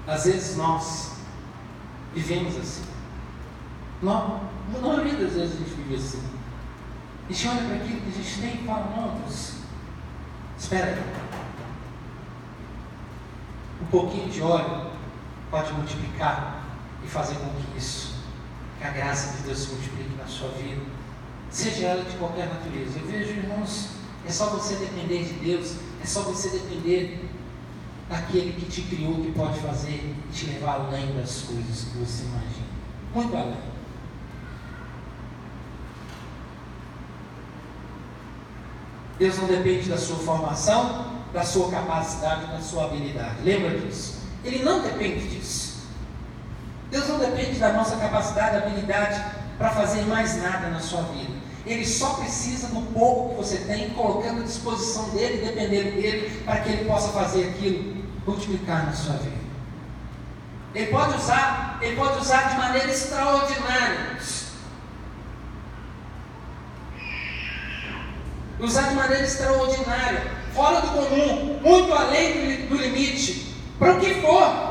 Às 0.08 0.26
vezes 0.26 0.58
nós 0.58 1.12
vivemos 2.16 2.58
assim. 2.58 2.84
Não, 4.02 4.50
na 4.74 4.80
maioria 4.80 5.14
das 5.14 5.34
vezes 5.34 5.56
a 5.56 5.58
gente 5.60 5.70
vive 5.76 5.96
assim. 5.96 6.39
A 7.30 7.32
gente 7.32 7.48
olha 7.48 7.68
para 7.68 7.76
aquilo 7.76 8.02
que 8.02 8.10
a 8.10 8.24
gente 8.24 8.42
tem 8.42 8.64
e 8.64 8.66
fala, 8.66 9.20
espera 10.58 10.88
aí. 10.88 11.04
Um 13.84 13.86
pouquinho 13.86 14.30
de 14.30 14.42
óleo 14.42 14.90
pode 15.52 15.72
multiplicar 15.74 16.64
e 17.04 17.08
fazer 17.08 17.36
com 17.36 17.50
que 17.50 17.78
isso, 17.78 18.16
que 18.80 18.84
a 18.84 18.90
graça 18.90 19.38
de 19.38 19.44
Deus 19.44 19.60
se 19.60 19.70
multiplique 19.74 20.16
na 20.18 20.26
sua 20.26 20.50
vida, 20.50 20.82
seja 21.52 21.86
ela 21.86 22.04
de 22.04 22.18
qualquer 22.18 22.48
natureza. 22.48 22.98
Eu 22.98 23.06
vejo, 23.06 23.30
irmãos, 23.30 23.90
é 24.28 24.32
só 24.32 24.48
você 24.48 24.76
depender 24.78 25.24
de 25.26 25.34
Deus, 25.34 25.76
é 26.04 26.08
só 26.08 26.22
você 26.22 26.50
depender 26.50 27.30
daquele 28.10 28.54
que 28.54 28.66
te 28.66 28.82
criou, 28.82 29.22
que 29.22 29.32
pode 29.34 29.60
fazer 29.60 29.92
e 29.92 30.34
te 30.34 30.48
levar 30.48 30.82
além 30.82 31.16
das 31.16 31.42
coisas 31.42 31.84
que 31.84 31.98
você 32.00 32.24
imagina. 32.24 32.68
Muito 33.14 33.38
além. 33.38 33.79
Deus 39.20 39.38
não 39.38 39.48
depende 39.48 39.90
da 39.90 39.98
sua 39.98 40.16
formação, 40.16 41.06
da 41.34 41.44
sua 41.44 41.70
capacidade, 41.70 42.48
da 42.48 42.62
sua 42.62 42.86
habilidade. 42.86 43.36
Lembra 43.44 43.78
disso? 43.78 44.20
Ele 44.44 44.64
não 44.64 44.82
depende 44.82 45.28
disso. 45.28 45.90
Deus 46.90 47.08
não 47.10 47.20
depende 47.20 47.60
da 47.60 47.74
nossa 47.74 47.98
capacidade, 47.98 48.58
habilidade 48.58 49.22
para 49.58 49.70
fazer 49.72 50.04
mais 50.04 50.42
nada 50.42 50.70
na 50.70 50.80
sua 50.80 51.02
vida. 51.04 51.38
Ele 51.66 51.86
só 51.86 52.14
precisa 52.14 52.68
do 52.68 52.82
pouco 52.94 53.30
que 53.30 53.36
você 53.36 53.58
tem, 53.58 53.90
colocando 53.90 54.42
à 54.42 54.44
disposição 54.46 55.10
dele, 55.10 55.46
dependendo 55.46 56.02
dele, 56.02 56.42
para 56.46 56.62
que 56.62 56.70
ele 56.70 56.86
possa 56.86 57.10
fazer 57.10 57.50
aquilo 57.50 58.00
multiplicar 58.26 58.86
na 58.86 58.94
sua 58.94 59.18
vida. 59.18 59.38
Ele 60.74 60.88
pode 60.88 61.18
usar, 61.18 61.78
ele 61.82 61.96
pode 61.96 62.20
usar 62.20 62.50
de 62.50 62.58
maneira 62.58 62.90
extraordinária. 62.90 64.18
Usar 68.60 68.90
de 68.90 68.96
maneira 68.96 69.24
extraordinária, 69.24 70.22
fora 70.54 70.82
do 70.82 70.88
comum, 70.90 71.60
muito 71.62 71.94
além 71.94 72.34
do, 72.68 72.70
do 72.70 72.76
limite, 72.76 73.56
para 73.78 73.94
o 73.94 74.00
que 74.00 74.16
for. 74.16 74.70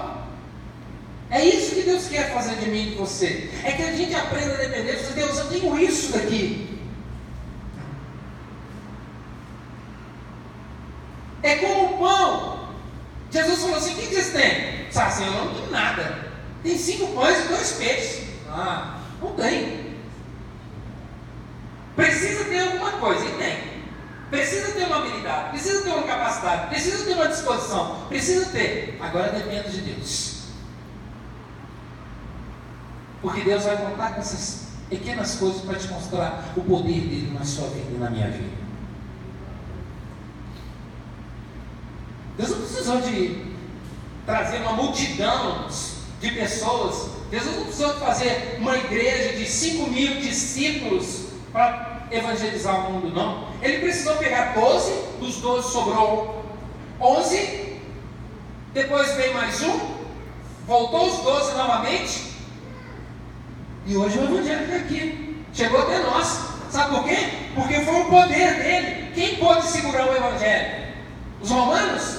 É 1.30 1.44
isso 1.44 1.74
que 1.74 1.82
Deus 1.82 2.08
quer 2.08 2.32
fazer 2.32 2.56
de 2.56 2.70
mim 2.70 2.88
e 2.88 2.90
de 2.90 2.96
você. 2.96 3.50
É 3.64 3.72
que 3.72 3.82
a 3.82 3.92
gente 3.92 4.14
aprenda 4.14 4.54
a 4.54 4.56
depender 4.56 4.96
de 4.96 5.12
Deus. 5.12 5.38
Eu 5.38 5.48
tenho 5.48 5.78
isso 5.78 6.12
daqui. 6.12 6.80
É 11.42 11.56
como 11.56 11.94
o 11.94 11.98
pão. 11.98 12.68
Jesus 13.30 13.60
falou 13.60 13.76
assim: 13.76 13.92
o 13.92 13.96
que 13.96 14.06
vocês 14.06 14.32
têm? 14.32 14.88
Assim, 14.94 15.26
eu 15.26 15.32
não 15.32 15.54
tenho 15.54 15.70
nada. 15.70 16.28
Tem 16.62 16.76
cinco 16.76 17.08
pães 17.14 17.44
e 17.44 17.48
dois 17.48 17.72
peixes. 17.72 18.28
Ah, 18.50 18.98
não 19.20 19.32
tem. 19.34 19.96
Precisa 21.94 22.44
ter 22.44 22.60
alguma 22.60 22.92
coisa, 22.92 23.24
e 23.24 23.32
tem. 23.32 23.78
Precisa 24.30 24.72
ter 24.72 24.84
uma 24.84 24.98
habilidade, 24.98 25.50
precisa 25.50 25.82
ter 25.82 25.90
uma 25.90 26.02
capacidade, 26.02 26.68
precisa 26.68 27.04
ter 27.04 27.14
uma 27.14 27.28
disposição, 27.28 28.06
precisa 28.08 28.46
ter. 28.50 28.98
Agora 29.00 29.32
depende 29.32 29.70
de 29.70 29.80
Deus. 29.92 30.38
Porque 33.22 33.37
Deus 33.48 33.64
vai 33.64 33.78
contar 33.78 34.12
com 34.12 34.20
essas 34.20 34.66
pequenas 34.90 35.36
coisas 35.36 35.62
para 35.62 35.78
te 35.78 35.88
mostrar 35.88 36.52
o 36.54 36.60
poder 36.60 37.00
dele 37.00 37.32
na 37.32 37.46
sua 37.46 37.66
vida 37.68 37.86
e 37.94 37.98
na 37.98 38.10
minha 38.10 38.30
vida. 38.30 38.58
Deus 42.36 42.50
não 42.50 42.58
precisou 42.58 43.00
de 43.00 43.54
trazer 44.26 44.58
uma 44.58 44.74
multidão 44.74 45.66
de 46.20 46.30
pessoas. 46.32 47.08
Deus 47.30 47.46
não 47.46 47.64
precisou 47.64 47.94
de 47.94 48.00
fazer 48.00 48.58
uma 48.58 48.76
igreja 48.76 49.38
de 49.38 49.46
5 49.46 49.90
mil 49.90 50.20
discípulos 50.20 51.28
para 51.50 52.06
evangelizar 52.10 52.86
o 52.86 52.92
mundo, 52.92 53.14
não. 53.14 53.48
Ele 53.62 53.78
precisou 53.78 54.16
pegar 54.16 54.52
12, 54.52 54.92
dos 55.20 55.36
12 55.36 55.72
sobrou 55.72 56.44
11, 57.00 57.80
depois 58.74 59.10
veio 59.14 59.32
mais 59.32 59.62
um, 59.62 59.80
voltou 60.66 61.06
os 61.06 61.22
12 61.22 61.56
novamente, 61.56 62.37
e 63.88 63.96
hoje 63.96 64.18
o 64.18 64.24
Evangelho 64.24 64.64
está 64.64 64.76
aqui. 64.76 65.36
Chegou 65.52 65.80
até 65.80 65.98
nós. 66.00 66.40
Sabe 66.70 66.94
por 66.94 67.04
quê? 67.04 67.16
Porque 67.54 67.80
foi 67.80 68.00
o 68.02 68.04
poder 68.04 68.54
dele. 68.62 69.10
Quem 69.14 69.36
pôde 69.36 69.66
segurar 69.66 70.06
o 70.06 70.14
Evangelho? 70.14 70.88
Os 71.40 71.50
romanos? 71.50 72.18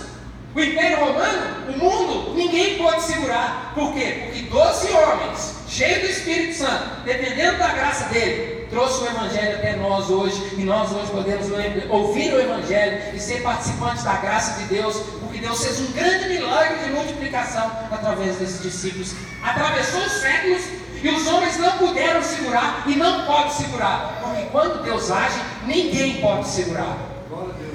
O 0.55 0.59
Império 0.59 0.99
Romano? 0.99 1.69
O 1.69 1.77
mundo? 1.77 2.33
Ninguém 2.33 2.79
pode 2.79 3.03
segurar. 3.03 3.71
Por 3.75 3.93
quê? 3.93 4.23
Porque 4.25 4.41
12 4.49 4.91
homens, 4.91 5.55
cheios 5.67 5.99
do 5.99 6.09
Espírito 6.09 6.57
Santo, 6.57 7.03
dependendo 7.05 7.59
da 7.59 7.67
graça 7.67 8.09
dele, 8.09 8.65
trouxe 8.71 9.03
o 9.03 9.07
Evangelho 9.07 9.57
até 9.57 9.75
nós 9.75 10.09
hoje. 10.09 10.55
E 10.57 10.63
nós 10.63 10.91
hoje 10.91 11.11
podemos 11.11 11.47
ouvir 11.91 12.33
o 12.33 12.41
Evangelho 12.41 13.15
e 13.15 13.19
ser 13.19 13.43
participantes 13.43 14.03
da 14.03 14.15
graça 14.15 14.59
de 14.59 14.69
Deus, 14.69 15.03
porque 15.21 15.37
Deus 15.37 15.63
fez 15.63 15.79
um 15.81 15.91
grande 15.91 16.29
milagre 16.29 16.83
de 16.83 16.89
multiplicação 16.93 17.71
através 17.91 18.37
desses 18.37 18.63
discípulos. 18.63 19.13
Atravessou 19.43 20.01
os 20.01 20.13
séculos 20.13 20.78
e 21.01 21.09
os 21.09 21.27
homens 21.27 21.57
não 21.57 21.77
puderam 21.77 22.21
segurar 22.21 22.83
e 22.85 22.95
não 22.95 23.25
podem 23.25 23.51
segurar. 23.51 24.19
Porque 24.21 24.43
quando 24.51 24.83
Deus 24.83 25.09
age, 25.09 25.39
ninguém 25.65 26.19
pode 26.19 26.47
segurar. 26.47 26.97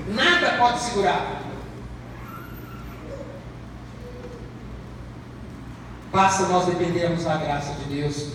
Nada 0.08 0.56
pode 0.58 0.80
segurar. 0.80 1.42
Basta 6.12 6.44
nós 6.44 6.66
dependermos 6.66 7.24
da 7.24 7.36
graça 7.38 7.72
de 7.74 7.94
Deus 7.94 8.28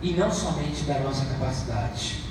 e 0.00 0.12
não 0.12 0.30
somente 0.30 0.84
da 0.84 0.98
nossa 1.00 1.26
capacidade. 1.26 2.22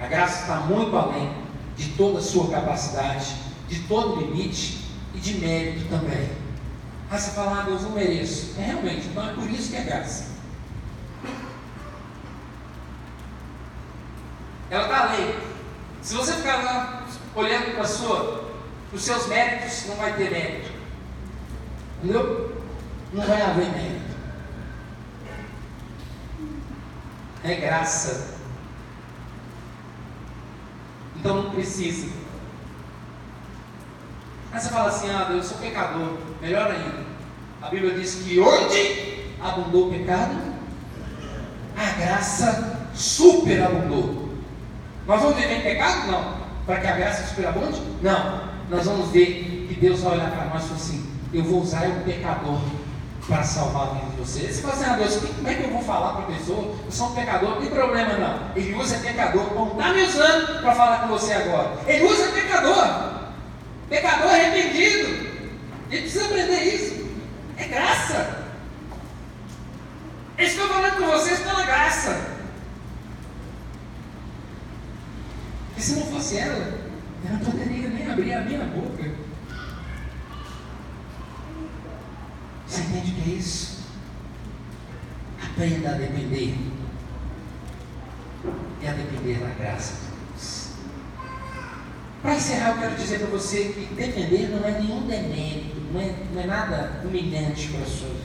A 0.00 0.06
graça 0.06 0.40
está 0.40 0.56
muito 0.56 0.96
além 0.96 1.30
de 1.76 1.90
toda 1.90 2.18
a 2.18 2.22
sua 2.22 2.48
capacidade, 2.50 3.36
de 3.68 3.80
todo 3.80 4.20
limite 4.20 4.80
e 5.14 5.18
de 5.18 5.34
mérito 5.34 5.88
também. 5.88 6.28
Ah, 7.10 7.18
você 7.18 7.30
fala, 7.32 7.60
ah, 7.60 7.62
Deus 7.64 7.82
não 7.82 7.90
mereço. 7.90 8.54
É 8.58 8.64
realmente, 8.64 9.06
então 9.06 9.28
é 9.28 9.34
por 9.34 9.48
isso 9.50 9.70
que 9.70 9.76
é 9.76 9.82
graça. 9.82 10.31
Ela 14.72 14.84
está 14.84 15.00
além. 15.02 15.34
Se 16.00 16.14
você 16.14 16.32
ficar 16.32 16.64
lá 16.64 17.06
olhando 17.34 17.74
para 17.74 17.84
sua, 17.84 18.50
os 18.90 19.02
seus 19.02 19.26
méritos, 19.26 19.86
não 19.86 19.96
vai 19.96 20.14
ter 20.14 20.30
mérito. 20.30 20.70
Entendeu? 21.98 22.62
Não 23.12 23.22
vai 23.26 23.42
haver 23.42 23.70
mérito. 23.70 24.16
É 27.44 27.54
graça. 27.56 28.38
Então 31.16 31.42
não 31.42 31.50
precisa. 31.50 32.10
Aí 34.52 34.58
você 34.58 34.70
fala 34.70 34.88
assim, 34.88 35.10
ah, 35.10 35.28
eu 35.32 35.42
sou 35.42 35.58
pecador. 35.58 36.16
Melhor 36.40 36.70
ainda. 36.70 37.04
A 37.60 37.68
Bíblia 37.68 37.94
diz 37.94 38.14
que 38.14 38.40
onde 38.40 39.34
abundou 39.38 39.88
o 39.88 39.90
pecado, 39.90 40.34
a 41.76 41.90
graça 42.00 42.88
superabundou. 42.94 44.21
Nós 45.06 45.20
vamos 45.20 45.36
viver 45.36 45.58
em 45.58 45.62
pecado? 45.62 46.10
Não. 46.10 46.34
Para 46.66 46.80
que 46.80 46.86
a 46.86 46.92
graça 46.92 47.26
superabunde? 47.28 47.80
Não. 48.02 48.52
Nós 48.70 48.86
vamos 48.86 49.10
ver 49.10 49.66
que 49.68 49.78
Deus 49.80 50.00
vai 50.00 50.14
olhar 50.14 50.30
para 50.30 50.44
nós 50.46 50.64
e 50.64 50.66
falar 50.66 50.80
assim: 50.80 51.12
eu 51.34 51.44
vou 51.44 51.60
usar 51.60 51.86
o 51.88 52.04
pecador 52.04 52.60
para 53.26 53.42
salvar 53.42 53.82
a 53.82 53.90
vida 53.94 54.06
de 54.10 54.16
vocês. 54.16 54.56
Você 54.56 54.62
fala 54.62 54.74
assim, 54.74 54.84
ah 54.84 54.96
Deus, 54.96 55.16
como 55.16 55.48
é 55.48 55.54
que 55.54 55.62
eu 55.62 55.70
vou 55.70 55.82
falar 55.82 56.12
para 56.14 56.22
a 56.24 56.38
pessoa? 56.38 56.74
Eu 56.84 56.92
sou 56.92 57.08
um 57.08 57.14
pecador, 57.14 57.50
não 57.50 57.60
tem 57.60 57.70
problema 57.70 58.14
não. 58.14 58.56
Ele 58.56 58.74
usa 58.74 58.98
pecador, 58.98 59.44
como 59.46 59.72
está 59.72 59.92
me 59.92 60.02
usando 60.02 60.60
para 60.60 60.74
falar 60.74 60.98
com 61.02 61.08
você 61.08 61.32
agora. 61.32 61.70
Ele 61.86 62.04
usa 62.04 62.32
pecador. 62.32 63.12
Pecador 63.88 64.30
arrependido. 64.30 65.32
Ele 65.90 66.02
precisa 66.02 66.24
aprender 66.24 66.62
isso. 66.62 67.06
É 67.58 67.64
graça. 67.64 68.38
Eu 70.38 70.46
estou 70.46 70.66
falando 70.68 70.96
com 70.96 71.06
vocês 71.06 71.40
pela 71.40 71.64
graça. 71.64 72.31
Se 75.82 75.96
não 75.96 76.06
fosse 76.06 76.38
ela, 76.38 76.78
eu 77.24 77.32
não 77.32 77.40
poderia 77.40 77.88
nem 77.88 78.08
abrir 78.08 78.32
a 78.34 78.42
minha 78.42 78.64
boca. 78.66 79.02
Você 82.68 82.82
entende 82.82 83.10
o 83.10 83.14
que 83.16 83.30
é 83.32 83.34
isso? 83.34 83.82
Aprenda 85.44 85.88
a 85.88 85.94
depender. 85.94 86.56
E 88.80 88.86
a 88.86 88.92
depender 88.92 89.40
da 89.40 89.48
graça 89.60 89.94
de 89.94 90.30
Deus. 90.30 90.68
Para 92.22 92.36
encerrar, 92.36 92.70
eu 92.70 92.78
quero 92.78 92.94
dizer 92.94 93.18
para 93.18 93.30
você 93.30 93.64
que 93.72 93.92
depender 93.96 94.50
não 94.50 94.64
é 94.64 94.78
nenhum 94.78 95.04
demérito, 95.08 95.80
não 95.92 96.00
é, 96.00 96.14
não 96.32 96.42
é 96.42 96.46
nada 96.46 97.02
humilhante 97.04 97.70
para 97.70 97.82
a 97.82 97.86
sua 97.86 98.08
vida. 98.08 98.22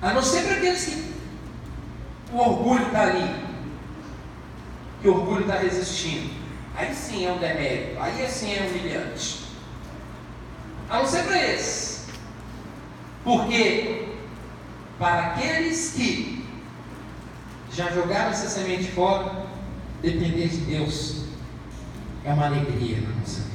A 0.00 0.12
não 0.14 0.22
ser 0.22 0.44
para 0.44 0.54
aqueles 0.58 0.84
que 0.84 1.12
o 2.32 2.38
orgulho 2.38 2.86
está 2.86 3.02
ali 3.08 3.41
que 5.02 5.08
o 5.08 5.14
orgulho 5.14 5.42
está 5.42 5.58
resistindo. 5.58 6.30
Aí 6.74 6.94
sim 6.94 7.26
é 7.26 7.32
um 7.32 7.38
demérito, 7.38 8.00
aí 8.00 8.26
sim 8.30 8.54
é 8.54 8.60
humilhante. 8.60 9.42
A 10.88 10.98
não 11.00 11.06
ser 11.06 11.24
para 11.24 11.44
esses. 11.44 12.06
Porque 13.24 14.08
para 14.98 15.26
aqueles 15.26 15.92
que 15.94 16.46
já 17.72 17.90
jogaram 17.90 18.30
essa 18.30 18.48
semente 18.48 18.90
fora, 18.92 19.46
depender 20.00 20.48
de 20.48 20.58
Deus 20.58 21.24
é 22.24 22.32
uma 22.32 22.46
alegria 22.46 23.00
na 23.00 23.14
nossa 23.16 23.40
vida. 23.40 23.52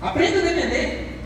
Aprenda 0.00 0.38
a 0.38 0.42
depender. 0.42 1.20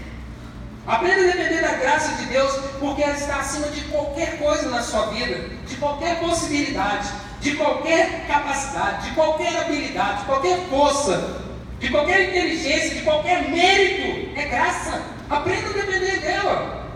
Aprenda 0.87 1.23
a 1.23 1.37
depender 1.37 1.61
da 1.61 1.75
graça 1.75 2.17
de 2.17 2.27
Deus, 2.27 2.53
porque 2.81 3.03
ela 3.03 3.17
está 3.17 3.41
acima 3.41 3.69
de 3.69 3.83
qualquer 3.83 4.39
coisa 4.39 4.71
na 4.71 4.83
sua 4.83 5.07
vida, 5.07 5.51
de 5.67 5.77
qualquer 5.77 6.19
possibilidade 6.21 7.11
de 7.41 7.57
qualquer 7.57 8.27
capacidade, 8.27 9.09
de 9.09 9.15
qualquer 9.15 9.57
habilidade, 9.61 10.21
de 10.21 10.25
qualquer 10.25 10.59
força, 10.69 11.41
de 11.79 11.89
qualquer 11.89 12.31
inteligência, 12.31 12.97
de 12.97 13.03
qualquer 13.03 13.49
mérito. 13.51 14.39
É 14.39 14.47
graça. 14.47 15.03
Aprenda 15.31 15.69
a 15.69 15.73
depender 15.73 16.21
dela. 16.21 16.89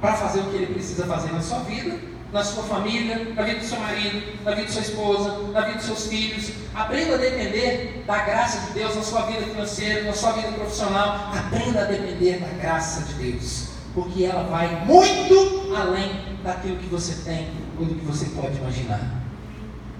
Para 0.00 0.14
fazer 0.14 0.40
o 0.40 0.44
que 0.50 0.56
ele 0.56 0.74
precisa 0.74 1.06
fazer 1.06 1.32
na 1.32 1.40
sua 1.40 1.60
vida 1.60 2.12
na 2.32 2.42
sua 2.42 2.62
família, 2.62 3.30
na 3.34 3.42
vida 3.42 3.58
do 3.60 3.64
seu 3.64 3.78
marido, 3.78 4.22
na 4.42 4.52
vida 4.52 4.66
da 4.66 4.72
sua 4.72 4.80
esposa, 4.80 5.38
na 5.52 5.60
vida 5.60 5.76
dos 5.76 5.84
seus 5.84 6.06
filhos. 6.06 6.50
Aprenda 6.74 7.14
a 7.14 7.18
depender 7.18 8.04
da 8.06 8.18
graça 8.24 8.66
de 8.66 8.78
Deus 8.78 8.96
na 8.96 9.02
sua 9.02 9.22
vida 9.22 9.42
financeira, 9.42 10.04
na 10.04 10.14
sua 10.14 10.32
vida 10.32 10.48
profissional. 10.52 11.30
Aprenda 11.36 11.82
a 11.82 11.84
depender 11.84 12.38
da 12.38 12.48
graça 12.62 13.02
de 13.02 13.32
Deus, 13.32 13.68
porque 13.94 14.24
ela 14.24 14.44
vai 14.44 14.82
muito 14.86 15.74
além 15.76 16.31
daquilo 16.42 16.78
que 16.78 16.86
você 16.86 17.22
tem 17.24 17.52
ou 17.78 17.86
do 17.86 17.94
que 17.94 18.04
você 18.04 18.26
pode 18.26 18.58
imaginar. 18.58 19.22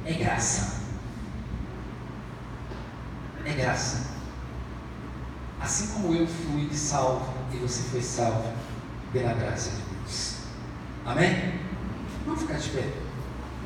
É 0.04 0.12
graça. 0.12 0.82
É 3.44 3.52
graça. 3.52 4.12
Assim 5.60 5.88
como 5.88 6.14
eu 6.14 6.26
fui 6.26 6.68
salvo 6.74 7.32
e 7.52 7.56
você 7.56 7.82
foi 7.84 8.02
salvo 8.02 8.52
pela 9.12 9.32
graça 9.34 9.70
de 9.70 9.82
Deus. 9.94 10.36
Amém? 11.06 11.60
Vamos 12.26 12.42
ficar 12.42 12.58
de 12.58 12.68
pé. 12.70 12.92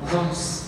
Nós 0.01 0.11
vamos 0.11 0.66